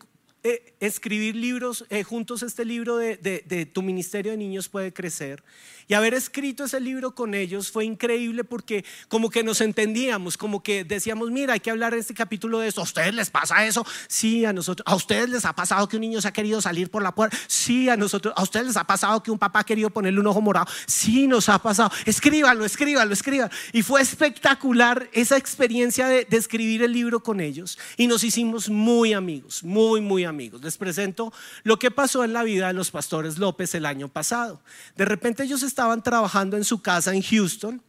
eh, 0.46 0.76
escribir 0.82 1.38
libros, 1.38 1.86
eh, 1.90 2.04
juntos 2.04 2.44
este 2.44 2.66
libro 2.66 2.98
de, 2.98 3.70
Tu 3.72 3.82
Ministerio 3.82 4.34
de 4.34 4.38
Niños 4.38 4.68
puede 4.68 4.92
crecer. 4.92 5.42
Y 5.88 5.94
haber 5.94 6.14
escrito 6.14 6.66
ese 6.66 6.82
libro 6.82 7.16
con 7.16 7.34
ellos 7.34 7.72
fue 7.72 7.86
increíble 7.86 8.44
porque 8.44 8.84
como 9.08 9.30
que 9.30 9.42
nos 9.42 9.62
entendíamos, 9.62 10.38
como 10.38 10.62
que 10.62 10.84
decíamos, 10.84 11.32
mira, 11.32 11.54
hay 11.54 11.62
que 11.62 11.72
hablar 11.72 11.94
en 11.94 12.00
este 12.00 12.14
capítulo 12.14 12.60
de 12.60 12.68
eso. 12.68 12.82
¿A 12.82 12.84
ustedes 12.84 13.14
les 13.14 13.30
pasa 13.30 13.66
eso? 13.66 13.86
Sí, 14.08 14.44
a 14.44 14.52
nosotros. 14.52 14.84
¿A 14.86 14.96
ustedes 14.96 15.30
les 15.30 15.46
ha 15.46 15.54
pasado 15.54 15.88
que 15.88 15.96
un 15.96 16.02
niño 16.02 16.20
se 16.20 16.28
ha 16.28 16.34
querido 16.34 16.62
salir 16.62 16.92
por 16.92 17.04
la 17.04 17.16
puerta? 17.16 17.38
Sí, 17.48 17.88
a 17.88 17.96
nosotros. 17.96 18.34
¿A 18.36 18.44
ustedes 18.44 18.68
les 18.68 18.78
ha 18.78 18.84
pasado 18.84 19.24
que 19.24 19.32
un 19.32 19.40
papá 19.40 19.60
ha 19.60 19.66
querido 19.66 19.90
ponerle 19.92 20.20
un 20.20 20.28
ojo 20.28 20.42
morado? 20.42 20.68
Sí, 20.88 21.26
nos 21.26 21.48
ha 21.48 21.60
pasado. 21.60 21.90
Escríbanlo, 22.06 22.66
escríbanlo, 22.66 23.14
escríbanlo. 23.14 23.54
Y 23.72 23.82
fue 23.82 24.02
espectacular 24.02 25.10
esa 25.14 25.38
experiencia 25.38 26.08
de, 26.08 26.26
de 26.26 26.38
escribir 26.38 26.84
el 26.84 26.92
libro 26.92 27.22
con 27.22 27.40
ellos. 27.40 27.80
Y 27.96 28.08
nos 28.08 28.26
hicimos 28.26 28.70
muy 28.70 29.14
amigos, 29.14 29.64
muy, 29.64 30.02
muy 30.02 30.26
amigos 30.26 30.33
amigos. 30.34 30.62
Les 30.64 30.78
presento 30.78 31.32
lo 31.64 31.78
que 31.78 31.92
pasó 31.92 32.24
en 32.24 32.34
la 32.34 32.44
vida 32.44 32.68
de 32.68 32.74
los 32.74 32.92
pastores 32.92 33.38
López 33.38 33.76
el 33.76 33.86
año 33.86 34.10
pasado. 34.10 34.62
De 34.96 35.06
repente 35.06 35.44
ellos 35.44 35.64
estaban 35.64 36.02
trabajando 36.02 36.58
en 36.58 36.64
su 36.64 36.82
casa 36.82 37.14
en 37.14 37.22
Houston 37.22 37.82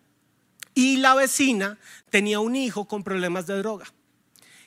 y 0.75 0.99
la 0.99 1.15
vecina 1.15 1.79
tenía 2.11 2.41
un 2.41 2.55
hijo 2.55 2.87
con 2.87 3.03
problemas 3.03 3.47
de 3.47 3.59
droga. 3.59 3.87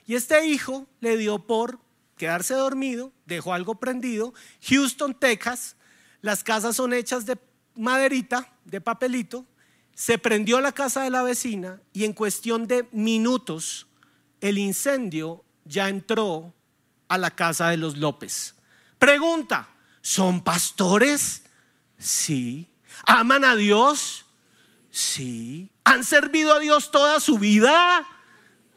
Y 0.05 0.15
este 0.15 0.47
hijo 0.47 0.87
le 1.01 1.17
dio 1.17 1.39
por 1.39 1.79
quedarse 2.15 2.55
dormido, 2.55 3.11
dejó 3.25 3.53
algo 3.53 3.75
prendido. 3.75 4.33
Houston, 4.69 5.13
Texas, 5.13 5.75
las 6.21 6.43
casas 6.43 6.75
son 6.75 6.93
hechas 6.93 7.25
de 7.25 7.37
maderita, 7.75 8.51
de 8.65 8.81
papelito. 8.81 9.45
Se 9.93 10.17
prendió 10.17 10.61
la 10.61 10.71
casa 10.71 11.03
de 11.03 11.09
la 11.09 11.23
vecina 11.23 11.81
y 11.93 12.05
en 12.05 12.13
cuestión 12.13 12.67
de 12.67 12.87
minutos 12.91 13.87
el 14.41 14.57
incendio 14.57 15.43
ya 15.65 15.89
entró 15.89 16.53
a 17.07 17.17
la 17.17 17.31
casa 17.31 17.69
de 17.69 17.77
los 17.77 17.97
López. 17.97 18.55
Pregunta, 18.99 19.67
¿son 20.01 20.41
pastores? 20.41 21.43
Sí. 21.97 22.67
¿Aman 23.05 23.45
a 23.45 23.55
Dios? 23.55 24.25
Sí. 24.89 25.69
¿Han 25.83 26.03
servido 26.03 26.55
a 26.55 26.59
Dios 26.59 26.91
toda 26.91 27.19
su 27.19 27.37
vida? 27.37 28.05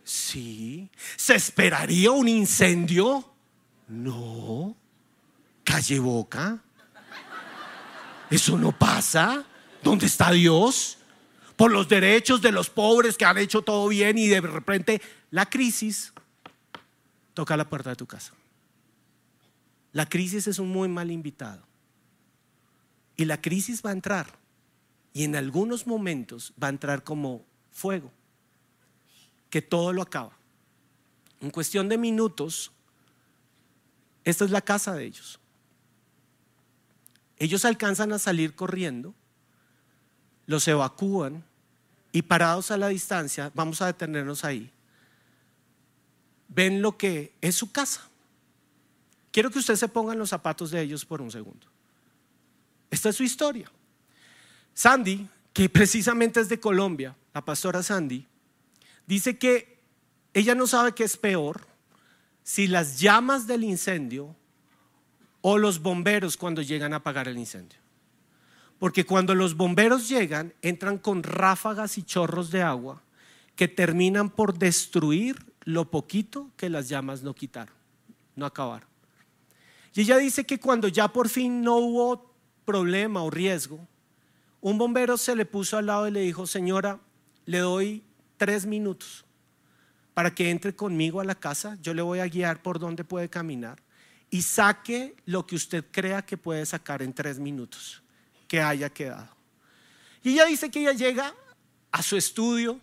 Sí. 0.04 0.90
¿Se 1.16 1.34
esperaría 1.34 2.10
un 2.10 2.28
incendio? 2.28 3.32
No. 3.88 4.76
Calle 5.64 5.98
boca. 5.98 6.58
Eso 8.30 8.56
no 8.56 8.76
pasa. 8.76 9.44
¿Dónde 9.82 10.06
está 10.06 10.30
Dios? 10.30 10.98
Por 11.56 11.72
los 11.72 11.88
derechos 11.88 12.40
de 12.40 12.52
los 12.52 12.70
pobres 12.70 13.16
que 13.16 13.24
han 13.24 13.38
hecho 13.38 13.62
todo 13.62 13.88
bien 13.88 14.16
y 14.18 14.28
de 14.28 14.40
repente 14.40 15.02
la 15.30 15.46
crisis 15.46 16.12
toca 17.40 17.57
la 17.57 17.66
puerta 17.66 17.88
de 17.88 17.96
tu 17.96 18.07
casa. 18.07 18.35
La 19.92 20.07
crisis 20.07 20.46
es 20.46 20.59
un 20.59 20.68
muy 20.68 20.90
mal 20.90 21.11
invitado. 21.11 21.62
Y 23.16 23.24
la 23.24 23.40
crisis 23.40 23.81
va 23.83 23.88
a 23.88 23.94
entrar. 23.94 24.38
Y 25.14 25.24
en 25.24 25.34
algunos 25.34 25.86
momentos 25.86 26.53
va 26.62 26.66
a 26.66 26.70
entrar 26.70 27.03
como 27.03 27.43
fuego, 27.70 28.12
que 29.49 29.62
todo 29.62 29.95
lo 29.95 30.03
acaba. 30.03 30.36
En 31.41 31.51
cuestión 31.51 31.88
de 31.88 31.97
minutos, 31.97 32.72
esta 34.22 34.45
es 34.45 34.51
la 34.51 34.61
casa 34.61 34.93
de 34.93 35.07
ellos. 35.07 35.41
Ellos 37.38 37.64
alcanzan 37.64 38.12
a 38.12 38.18
salir 38.18 38.55
corriendo, 38.55 39.14
los 40.45 40.68
evacúan 40.68 41.43
y 42.12 42.20
parados 42.20 42.70
a 42.70 42.76
la 42.76 42.88
distancia, 42.88 43.51
vamos 43.55 43.80
a 43.80 43.86
detenernos 43.86 44.45
ahí, 44.45 44.70
ven 46.51 46.82
lo 46.82 46.98
que 46.98 47.32
es 47.40 47.55
su 47.55 47.72
casa. 47.72 48.07
Quiero 49.32 49.51
que 49.51 49.61
usted 49.61 49.76
se 49.76 49.88
ponga 49.88 50.12
en 50.12 50.18
los 50.18 50.30
zapatos 50.30 50.70
de 50.70 50.82
ellos 50.82 51.05
por 51.05 51.22
un 51.22 51.30
segundo. 51.30 51.66
Esta 52.90 53.09
es 53.09 53.16
su 53.16 53.22
historia. 53.22 53.70
Sandy, 54.74 55.28
que 55.53 55.68
precisamente 55.68 56.40
es 56.40 56.48
de 56.48 56.61
Colombia, 56.61 57.16
la 57.32 57.44
pastora 57.44 57.82
Sandy, 57.82 58.26
dice 59.07 59.38
que 59.38 59.78
ella 60.34 60.55
no 60.55 60.66
sabe 60.66 60.92
qué 60.92 61.05
es 61.05 61.16
peor, 61.16 61.66
si 62.42 62.66
las 62.66 62.98
llamas 62.98 63.46
del 63.46 63.62
incendio 63.62 64.34
o 65.40 65.59
los 65.59 65.80
bomberos 65.80 66.36
cuando 66.36 66.62
llegan 66.62 66.92
a 66.92 66.96
apagar 66.96 67.28
el 67.28 67.38
incendio. 67.38 67.78
Porque 68.78 69.05
cuando 69.05 69.34
los 69.34 69.57
bomberos 69.57 70.09
llegan, 70.09 70.55
entran 70.62 70.98
con 70.98 71.22
ráfagas 71.22 71.98
y 71.98 72.03
chorros 72.03 72.51
de 72.51 72.62
agua 72.62 73.03
que 73.55 73.68
terminan 73.68 74.30
por 74.30 74.59
destruir 74.59 75.49
lo 75.64 75.90
poquito 75.90 76.50
que 76.56 76.70
las 76.70 76.88
llamas 76.88 77.22
no 77.22 77.34
quitaron, 77.34 77.74
no 78.36 78.46
acabaron. 78.46 78.88
Y 79.94 80.02
ella 80.02 80.18
dice 80.18 80.44
que 80.44 80.58
cuando 80.58 80.88
ya 80.88 81.08
por 81.08 81.28
fin 81.28 81.62
no 81.62 81.76
hubo 81.76 82.34
problema 82.64 83.22
o 83.22 83.30
riesgo, 83.30 83.86
un 84.61 84.78
bombero 84.78 85.16
se 85.16 85.34
le 85.34 85.46
puso 85.46 85.78
al 85.78 85.86
lado 85.86 86.06
y 86.06 86.11
le 86.11 86.20
dijo, 86.20 86.46
señora, 86.46 87.00
le 87.46 87.58
doy 87.58 88.04
tres 88.36 88.66
minutos 88.66 89.24
para 90.14 90.34
que 90.34 90.50
entre 90.50 90.74
conmigo 90.74 91.20
a 91.20 91.24
la 91.24 91.34
casa, 91.34 91.78
yo 91.80 91.94
le 91.94 92.02
voy 92.02 92.18
a 92.18 92.26
guiar 92.26 92.62
por 92.62 92.78
dónde 92.78 93.04
puede 93.04 93.28
caminar 93.28 93.82
y 94.30 94.42
saque 94.42 95.16
lo 95.24 95.46
que 95.46 95.56
usted 95.56 95.84
crea 95.90 96.22
que 96.22 96.36
puede 96.36 96.64
sacar 96.66 97.02
en 97.02 97.12
tres 97.12 97.38
minutos, 97.38 98.02
que 98.46 98.61
haya 98.61 98.90
quedado. 98.90 99.34
Y 100.22 100.30
ella 100.30 100.46
dice 100.46 100.70
que 100.70 100.80
ella 100.80 100.92
llega 100.92 101.34
a 101.90 102.02
su 102.02 102.16
estudio, 102.16 102.78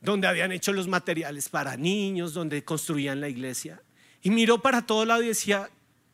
donde 0.00 0.26
habían 0.26 0.52
hecho 0.52 0.72
los 0.72 0.88
materiales 0.88 1.48
para 1.48 1.76
niños, 1.76 2.34
donde 2.34 2.64
construían 2.64 3.20
la 3.20 3.28
iglesia, 3.28 3.82
y 4.22 4.30
miró 4.30 4.60
para 4.60 4.82
todo 4.82 5.04
lado 5.04 5.22
y 5.22 5.28
decía, 5.28 5.68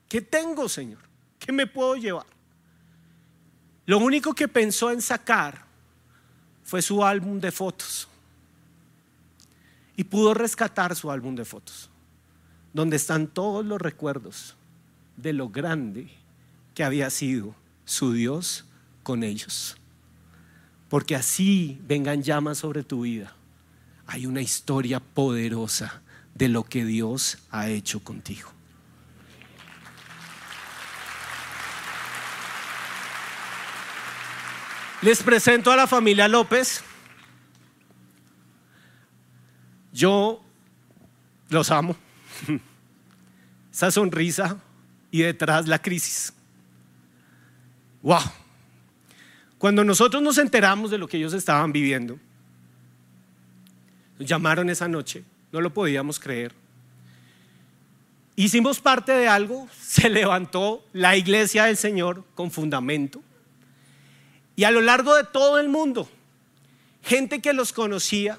¿qué 0.09 0.21
tengo, 0.21 0.69
Señor? 0.69 1.01
¿Qué 1.39 1.53
me 1.53 1.67
puedo 1.67 1.97
llevar? 1.97 2.27
Lo 3.87 3.99
único 3.99 4.35
que 4.35 4.49
pensó 4.49 4.91
en 4.91 5.03
sacar 5.03 5.65
fue 6.65 6.81
su 6.81 7.05
álbum 7.05 7.39
de 7.39 7.53
fotos. 7.53 8.09
Y 9.97 10.05
pudo 10.05 10.35
rescatar 10.35 10.97
su 10.97 11.11
álbum 11.11 11.37
de 11.37 11.45
fotos, 11.45 11.89
donde 12.73 12.97
están 12.97 13.29
todos 13.29 13.65
los 13.65 13.81
recuerdos 13.81 14.57
de 15.17 15.33
lo 15.33 15.51
grande 15.51 16.09
que 16.75 16.83
había 16.83 17.11
sido 17.11 17.55
su 17.85 18.13
Dios 18.13 18.65
con 19.03 19.23
ellos. 19.23 19.77
Porque 20.89 21.15
así 21.15 21.79
vengan 21.87 22.23
llamas 22.23 22.59
sobre 22.59 22.83
tu 22.83 23.03
vida. 23.03 23.35
Hay 24.07 24.27
una 24.27 24.43
historia 24.43 25.01
poderosa 25.01 26.03
de 26.35 26.49
lo 26.49 26.65
que 26.65 26.85
Dios 26.85 27.39
ha 27.51 27.69
hecho 27.69 28.01
contigo. 28.01 28.51
Les 35.03 35.23
presento 35.23 35.71
a 35.71 35.77
la 35.77 35.87
familia 35.87 36.29
López. 36.29 36.83
Yo 39.93 40.43
los 41.51 41.71
amo. 41.71 41.95
Esa 43.73 43.91
sonrisa 43.91 44.57
y 45.11 45.23
detrás 45.23 45.69
la 45.69 45.81
crisis. 45.81 46.33
Wow. 48.03 48.21
Cuando 49.59 49.85
nosotros 49.85 50.23
nos 50.23 50.39
enteramos 50.39 50.91
de 50.91 50.99
lo 50.99 51.07
que 51.07 51.19
ellos 51.19 51.33
estaban 51.33 51.73
viviendo, 51.73 52.19
nos 54.19 54.29
llamaron 54.29 54.71
esa 54.71 54.89
noche, 54.89 55.25
no 55.53 55.61
lo 55.61 55.73
podíamos 55.73 56.19
creer. 56.19 56.53
Hicimos 58.37 58.81
parte 58.81 59.13
de 59.13 59.29
algo, 59.29 59.69
se 59.81 60.09
levantó 60.11 60.85
la 60.93 61.17
iglesia 61.17 61.65
del 61.65 61.77
Señor 61.77 62.25
con 62.35 62.51
fundamento 62.51 63.23
y 64.57 64.65
a 64.65 64.71
lo 64.71 64.81
largo 64.81 65.15
de 65.15 65.25
todo 65.25 65.59
el 65.59 65.69
mundo, 65.69 66.09
gente 67.03 67.41
que 67.41 67.53
los 67.53 67.73
conocía, 67.73 68.39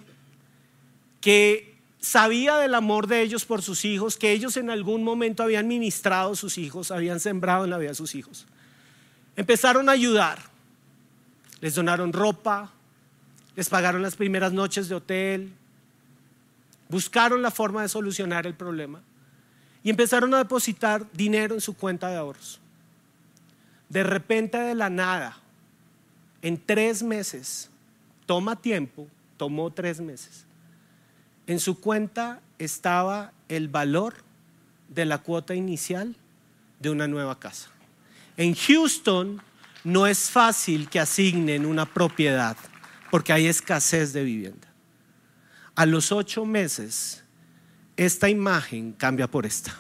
que 1.20 1.76
sabía 2.00 2.58
del 2.58 2.76
amor 2.76 3.08
de 3.08 3.22
ellos 3.22 3.46
por 3.46 3.62
sus 3.62 3.84
hijos, 3.84 4.16
que 4.16 4.32
ellos 4.32 4.56
en 4.58 4.70
algún 4.70 5.04
momento 5.04 5.44
habían 5.44 5.68
ministrado 5.68 6.34
a 6.34 6.36
sus 6.36 6.58
hijos, 6.58 6.92
habían 6.92 7.20
sembrado 7.20 7.66
en 7.66 7.72
la 7.72 7.78
vida 7.78 7.90
de 7.90 7.96
sus 7.96 8.16
hijos. 8.16 8.46
Empezaron 9.36 9.90
a 9.90 9.94
ayudar. 9.94 10.40
Les 11.62 11.76
donaron 11.76 12.14
ropa, 12.14 12.72
les 13.56 13.70
pagaron 13.70 14.02
las 14.02 14.16
primeras 14.16 14.54
noches 14.54 14.88
de 14.88 14.96
hotel, 14.96 15.52
buscaron 16.90 17.42
la 17.42 17.52
forma 17.52 17.82
de 17.82 17.90
solucionar 17.90 18.46
el 18.48 18.54
problema 18.54 19.02
y 19.84 19.90
empezaron 19.90 20.34
a 20.34 20.40
depositar 20.40 21.06
dinero 21.14 21.56
en 21.56 21.62
su 21.62 21.76
cuenta 21.76 22.10
de 22.10 22.18
ahorros. 22.18 22.60
De 23.90 24.04
repente, 24.04 24.58
de 24.58 24.76
la 24.76 24.90
nada, 24.90 25.38
en 26.42 26.58
tres 26.64 27.04
meses, 27.04 27.70
toma 28.26 28.56
tiempo, 28.56 29.08
tomó 29.38 29.72
tres 29.72 30.02
meses, 30.02 30.46
en 31.48 31.60
su 31.60 31.80
cuenta 31.80 32.42
estaba 32.58 33.32
el 33.50 33.68
valor 33.68 34.16
de 34.90 35.06
la 35.06 35.20
cuota 35.20 35.54
inicial 35.54 36.16
de 36.80 36.90
una 36.90 37.08
nueva 37.08 37.40
casa. 37.40 37.70
En 38.38 38.56
Houston 38.56 39.42
no 39.84 40.08
es 40.08 40.30
fácil 40.30 40.90
que 40.90 41.00
asignen 41.00 41.66
una 41.66 41.86
propiedad 41.86 42.58
porque 43.12 43.32
hay 43.32 43.48
escasez 43.48 44.14
de 44.14 44.24
vivienda. 44.24 44.68
A 45.76 45.86
los 45.86 46.12
ocho 46.12 46.46
meses, 46.46 47.24
esta 47.98 48.30
imagen 48.30 48.94
cambia 48.94 49.28
por 49.28 49.46
esta. 49.46 49.76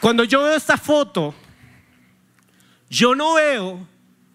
Cuando 0.00 0.24
yo 0.24 0.42
veo 0.44 0.54
esta 0.54 0.76
foto, 0.78 1.34
yo 2.88 3.14
no 3.14 3.34
veo 3.34 3.86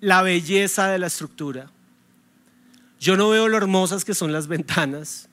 la 0.02 0.22
belleza 0.22 0.88
de 0.88 1.00
la 1.00 1.08
estructura. 1.08 1.72
Yo 3.00 3.16
no 3.16 3.30
veo 3.30 3.48
lo 3.48 3.58
hermosas 3.58 4.04
que 4.04 4.14
son 4.14 4.32
las 4.32 4.48
ventanas, 4.48 5.30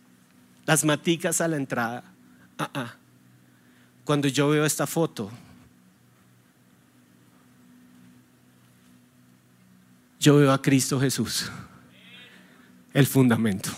las 0.64 0.84
maticas 0.84 1.40
a 1.40 1.48
la 1.48 1.56
entrada. 1.56 2.04
Ah. 2.58 2.94
Cuando 4.04 4.28
yo 4.28 4.48
veo 4.48 4.64
esta 4.64 4.86
foto, 4.86 5.30
yo 10.28 10.36
veo 10.36 10.52
a 10.52 10.60
Cristo 10.60 11.00
Jesús, 11.00 11.50
el 12.92 13.06
fundamento. 13.06 13.70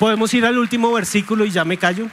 Podemos 0.00 0.34
ir 0.34 0.44
al 0.46 0.58
último 0.58 0.92
versículo 0.92 1.44
y 1.44 1.52
ya 1.52 1.64
me 1.64 1.78
callo. 1.78 2.10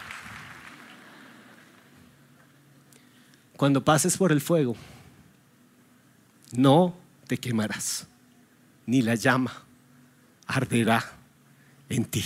Cuando 3.58 3.84
pases 3.84 4.16
por 4.16 4.32
el 4.32 4.42
fuego, 4.42 4.76
no 6.52 6.96
te 7.26 7.40
quemarás, 7.40 8.06
ni 8.86 9.02
la 9.02 9.16
llama 9.16 9.54
arderá 10.46 11.04
en 11.90 12.06
ti. 12.06 12.24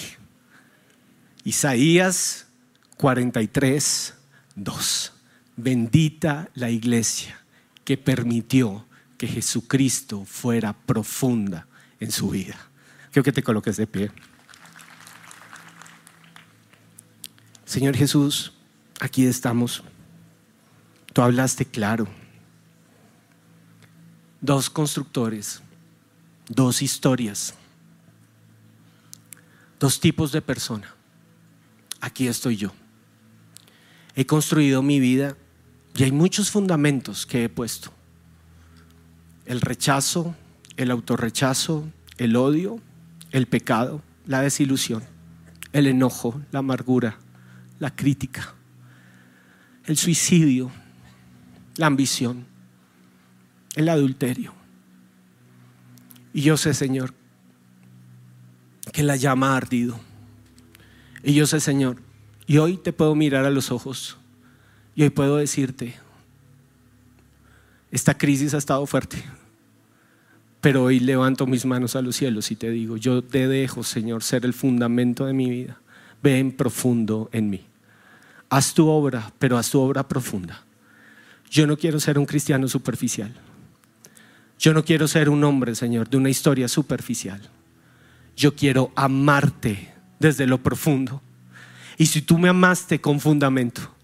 Isaías 1.46 2.46
43, 2.98 4.16
2. 4.56 5.15
Bendita 5.58 6.50
la 6.56 6.70
iglesia 6.70 7.40
que 7.84 7.98
permitió 7.98 8.86
que 9.18 9.28
Jesucristo 9.28 10.26
fuera 10.26 10.74
profunda 10.74 11.68
en 12.00 12.12
su 12.12 12.30
vida. 12.30 12.58
Quiero 13.12 13.24
que 13.24 13.32
te 13.32 13.44
coloques 13.44 13.78
de 13.78 13.88
pie. 13.88 14.12
Señor 17.64 17.96
Jesús, 17.96 18.54
aquí 19.00 19.26
estamos. 19.26 19.84
Tú 21.14 21.22
hablaste 21.22 21.66
claro. 21.66 22.08
Dos 24.42 24.70
constructores, 24.70 25.62
dos 26.50 26.82
historias, 26.82 27.54
dos 29.80 30.00
tipos 30.00 30.32
de 30.32 30.42
persona. 30.42 30.94
Aquí 32.02 32.28
estoy 32.28 32.58
yo. 32.58 32.74
He 34.16 34.26
construido 34.26 34.84
mi 34.84 35.00
vida 35.00 35.36
y 35.96 36.04
hay 36.04 36.12
muchos 36.12 36.52
fundamentos 36.52 37.26
que 37.26 37.46
he 37.46 37.50
puesto. 37.50 37.92
El 39.46 39.62
rechazo, 39.62 40.36
el 40.76 40.92
autorrechazo, 40.92 41.88
el 42.18 42.36
odio, 42.36 42.82
el 43.32 43.48
pecado, 43.48 44.02
la 44.26 44.42
desilusión, 44.42 45.04
el 45.72 45.88
enojo, 45.88 46.42
la 46.52 46.60
amargura, 46.60 47.18
la 47.80 47.96
crítica, 47.96 48.54
el 49.86 49.96
suicidio, 49.96 50.70
la 51.78 51.88
ambición, 51.88 52.46
el 53.76 53.88
adulterio. 53.88 54.54
Y 56.34 56.42
yo 56.42 56.58
sé, 56.58 56.74
Señor, 56.74 57.14
que 58.92 59.04
la 59.04 59.16
llama 59.16 59.54
ha 59.54 59.58
ardido. 59.58 59.98
Y 61.24 61.34
yo 61.34 61.48
sé, 61.48 61.62
Señor, 61.62 62.02
y 62.48 62.58
hoy 62.58 62.78
te 62.78 62.92
puedo 62.92 63.16
mirar 63.16 63.46
a 63.46 63.50
los 63.50 63.72
ojos 63.72 64.18
y 64.96 65.04
hoy 65.04 65.10
puedo 65.10 65.38
decirte, 65.38 65.96
esta 67.92 68.18
crisis 68.18 68.54
ha 68.54 68.58
estado 68.58 68.86
fuerte, 68.86 69.24
pero 70.62 70.84
hoy 70.84 71.00
levanto 71.00 71.46
mis 71.46 71.66
manos 71.66 71.96
a 71.96 72.02
los 72.02 72.16
cielos 72.16 72.50
y 72.52 72.56
te 72.56 72.70
digo, 72.70 72.98
yo 72.98 73.24
te 73.24 73.48
dejo, 73.48 73.84
Señor, 73.84 74.24
ser 74.24 74.46
el 74.46 74.54
fundamento 74.54 75.26
de 75.26 75.34
mi 75.34 75.50
vida 75.50 75.78
ven 76.26 76.52
profundo 76.52 77.30
en 77.32 77.52
mí. 77.52 77.62
Haz 78.50 78.74
tu 78.74 78.88
obra, 78.88 79.32
pero 79.38 79.58
haz 79.58 79.70
tu 79.70 79.80
obra 79.80 80.08
profunda. 80.08 80.64
Yo 81.52 81.68
no 81.68 81.78
quiero 81.78 82.00
ser 82.00 82.18
un 82.18 82.26
cristiano 82.26 82.68
superficial. 82.68 83.32
Yo 84.58 84.74
no 84.74 84.84
quiero 84.84 85.08
ser 85.08 85.30
un 85.30 85.44
hombre, 85.44 85.76
Señor, 85.76 86.10
de 86.10 86.18
una 86.18 86.30
historia 86.30 86.68
superficial. 86.68 87.42
Yo 88.36 88.56
quiero 88.56 88.92
amarte 88.96 89.94
desde 90.20 90.48
lo 90.48 90.58
profundo. 90.58 91.22
Y 91.98 92.08
si 92.08 92.22
tú 92.24 92.40
me 92.40 92.50
amaste 92.50 93.00
con 93.00 93.20
fundamento, 93.20 93.95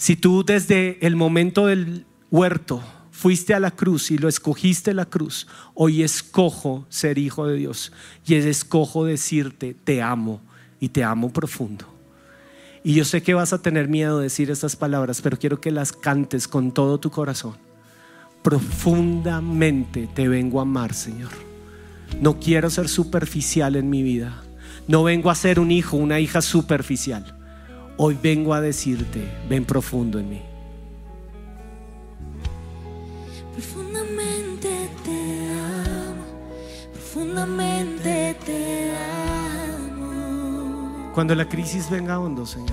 si 0.00 0.16
tú 0.16 0.44
desde 0.46 0.96
el 1.06 1.14
momento 1.14 1.66
del 1.66 2.06
huerto 2.30 2.82
fuiste 3.10 3.52
a 3.52 3.60
la 3.60 3.70
cruz 3.70 4.10
y 4.10 4.16
lo 4.16 4.30
escogiste 4.30 4.94
la 4.94 5.04
cruz, 5.04 5.46
hoy 5.74 6.02
escojo 6.02 6.86
ser 6.88 7.18
hijo 7.18 7.46
de 7.46 7.56
Dios 7.56 7.92
y 8.24 8.36
escojo 8.36 9.04
decirte, 9.04 9.74
te 9.74 10.00
amo 10.00 10.40
y 10.80 10.88
te 10.88 11.04
amo 11.04 11.30
profundo. 11.30 11.84
Y 12.82 12.94
yo 12.94 13.04
sé 13.04 13.22
que 13.22 13.34
vas 13.34 13.52
a 13.52 13.60
tener 13.60 13.88
miedo 13.88 14.16
de 14.16 14.22
decir 14.22 14.50
estas 14.50 14.74
palabras, 14.74 15.20
pero 15.20 15.38
quiero 15.38 15.60
que 15.60 15.70
las 15.70 15.92
cantes 15.92 16.48
con 16.48 16.72
todo 16.72 16.98
tu 16.98 17.10
corazón. 17.10 17.56
Profundamente 18.42 20.08
te 20.14 20.28
vengo 20.28 20.60
a 20.60 20.62
amar, 20.62 20.94
Señor. 20.94 21.32
No 22.22 22.40
quiero 22.40 22.70
ser 22.70 22.88
superficial 22.88 23.76
en 23.76 23.90
mi 23.90 24.02
vida. 24.02 24.42
No 24.88 25.02
vengo 25.04 25.28
a 25.28 25.34
ser 25.34 25.60
un 25.60 25.70
hijo, 25.70 25.98
una 25.98 26.20
hija 26.20 26.40
superficial. 26.40 27.36
Hoy 27.96 28.18
vengo 28.20 28.54
a 28.54 28.60
decirte, 28.60 29.20
ven 29.48 29.64
profundo 29.64 30.18
en 30.18 30.28
mí. 30.28 30.42
Profundamente 33.54 34.88
te 35.04 35.50
amo, 35.50 36.24
profundamente 36.92 38.36
te 38.46 38.90
amo. 39.88 41.10
Cuando 41.14 41.34
la 41.34 41.46
crisis 41.48 41.90
venga 41.90 42.18
hondo, 42.18 42.46
Señor, 42.46 42.70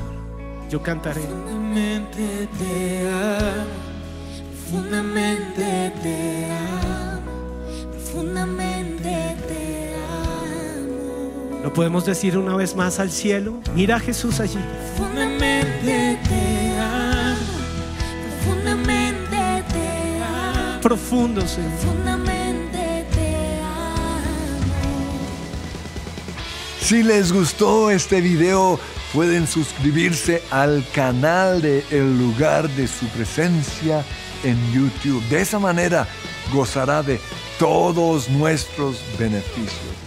yo 0.69 0.81
cantaré. 0.81 1.21
Profundamente 1.21 2.47
te 2.57 3.09
amo, 3.09 3.65
profundamente 4.51 5.91
te 6.01 6.45
amo, 6.45 7.21
profundamente 7.91 8.61
te 8.61 8.65
amo. 8.65 8.76
Lo 11.67 11.73
podemos 11.73 12.05
decir 12.05 12.37
una 12.37 12.55
vez 12.55 12.77
más 12.77 12.97
al 12.97 13.11
cielo. 13.11 13.59
Mira 13.75 13.97
a 13.97 13.99
Jesús 13.99 14.39
allí. 14.39 14.57
Profundamente 14.95 16.17
te 16.29 16.79
amo, 16.79 17.35
profundamente 18.45 19.37
te 19.73 20.23
amo, 20.23 20.81
Profundo, 20.81 21.45
Señor. 21.45 21.69
profundamente 21.71 23.05
te 23.13 23.59
amo. 23.59 25.19
Si 26.79 27.03
les 27.03 27.33
gustó 27.33 27.91
este 27.91 28.21
video, 28.21 28.79
pueden 29.11 29.45
suscribirse 29.45 30.41
al 30.49 30.85
canal 30.95 31.61
de 31.61 31.83
El 31.91 32.17
lugar 32.17 32.69
de 32.69 32.87
su 32.87 33.07
presencia 33.07 34.05
en 34.45 34.57
YouTube. 34.71 35.21
De 35.27 35.41
esa 35.41 35.59
manera 35.59 36.07
gozará 36.53 37.03
de 37.03 37.19
todos 37.59 38.29
nuestros 38.29 39.01
beneficios. 39.19 40.06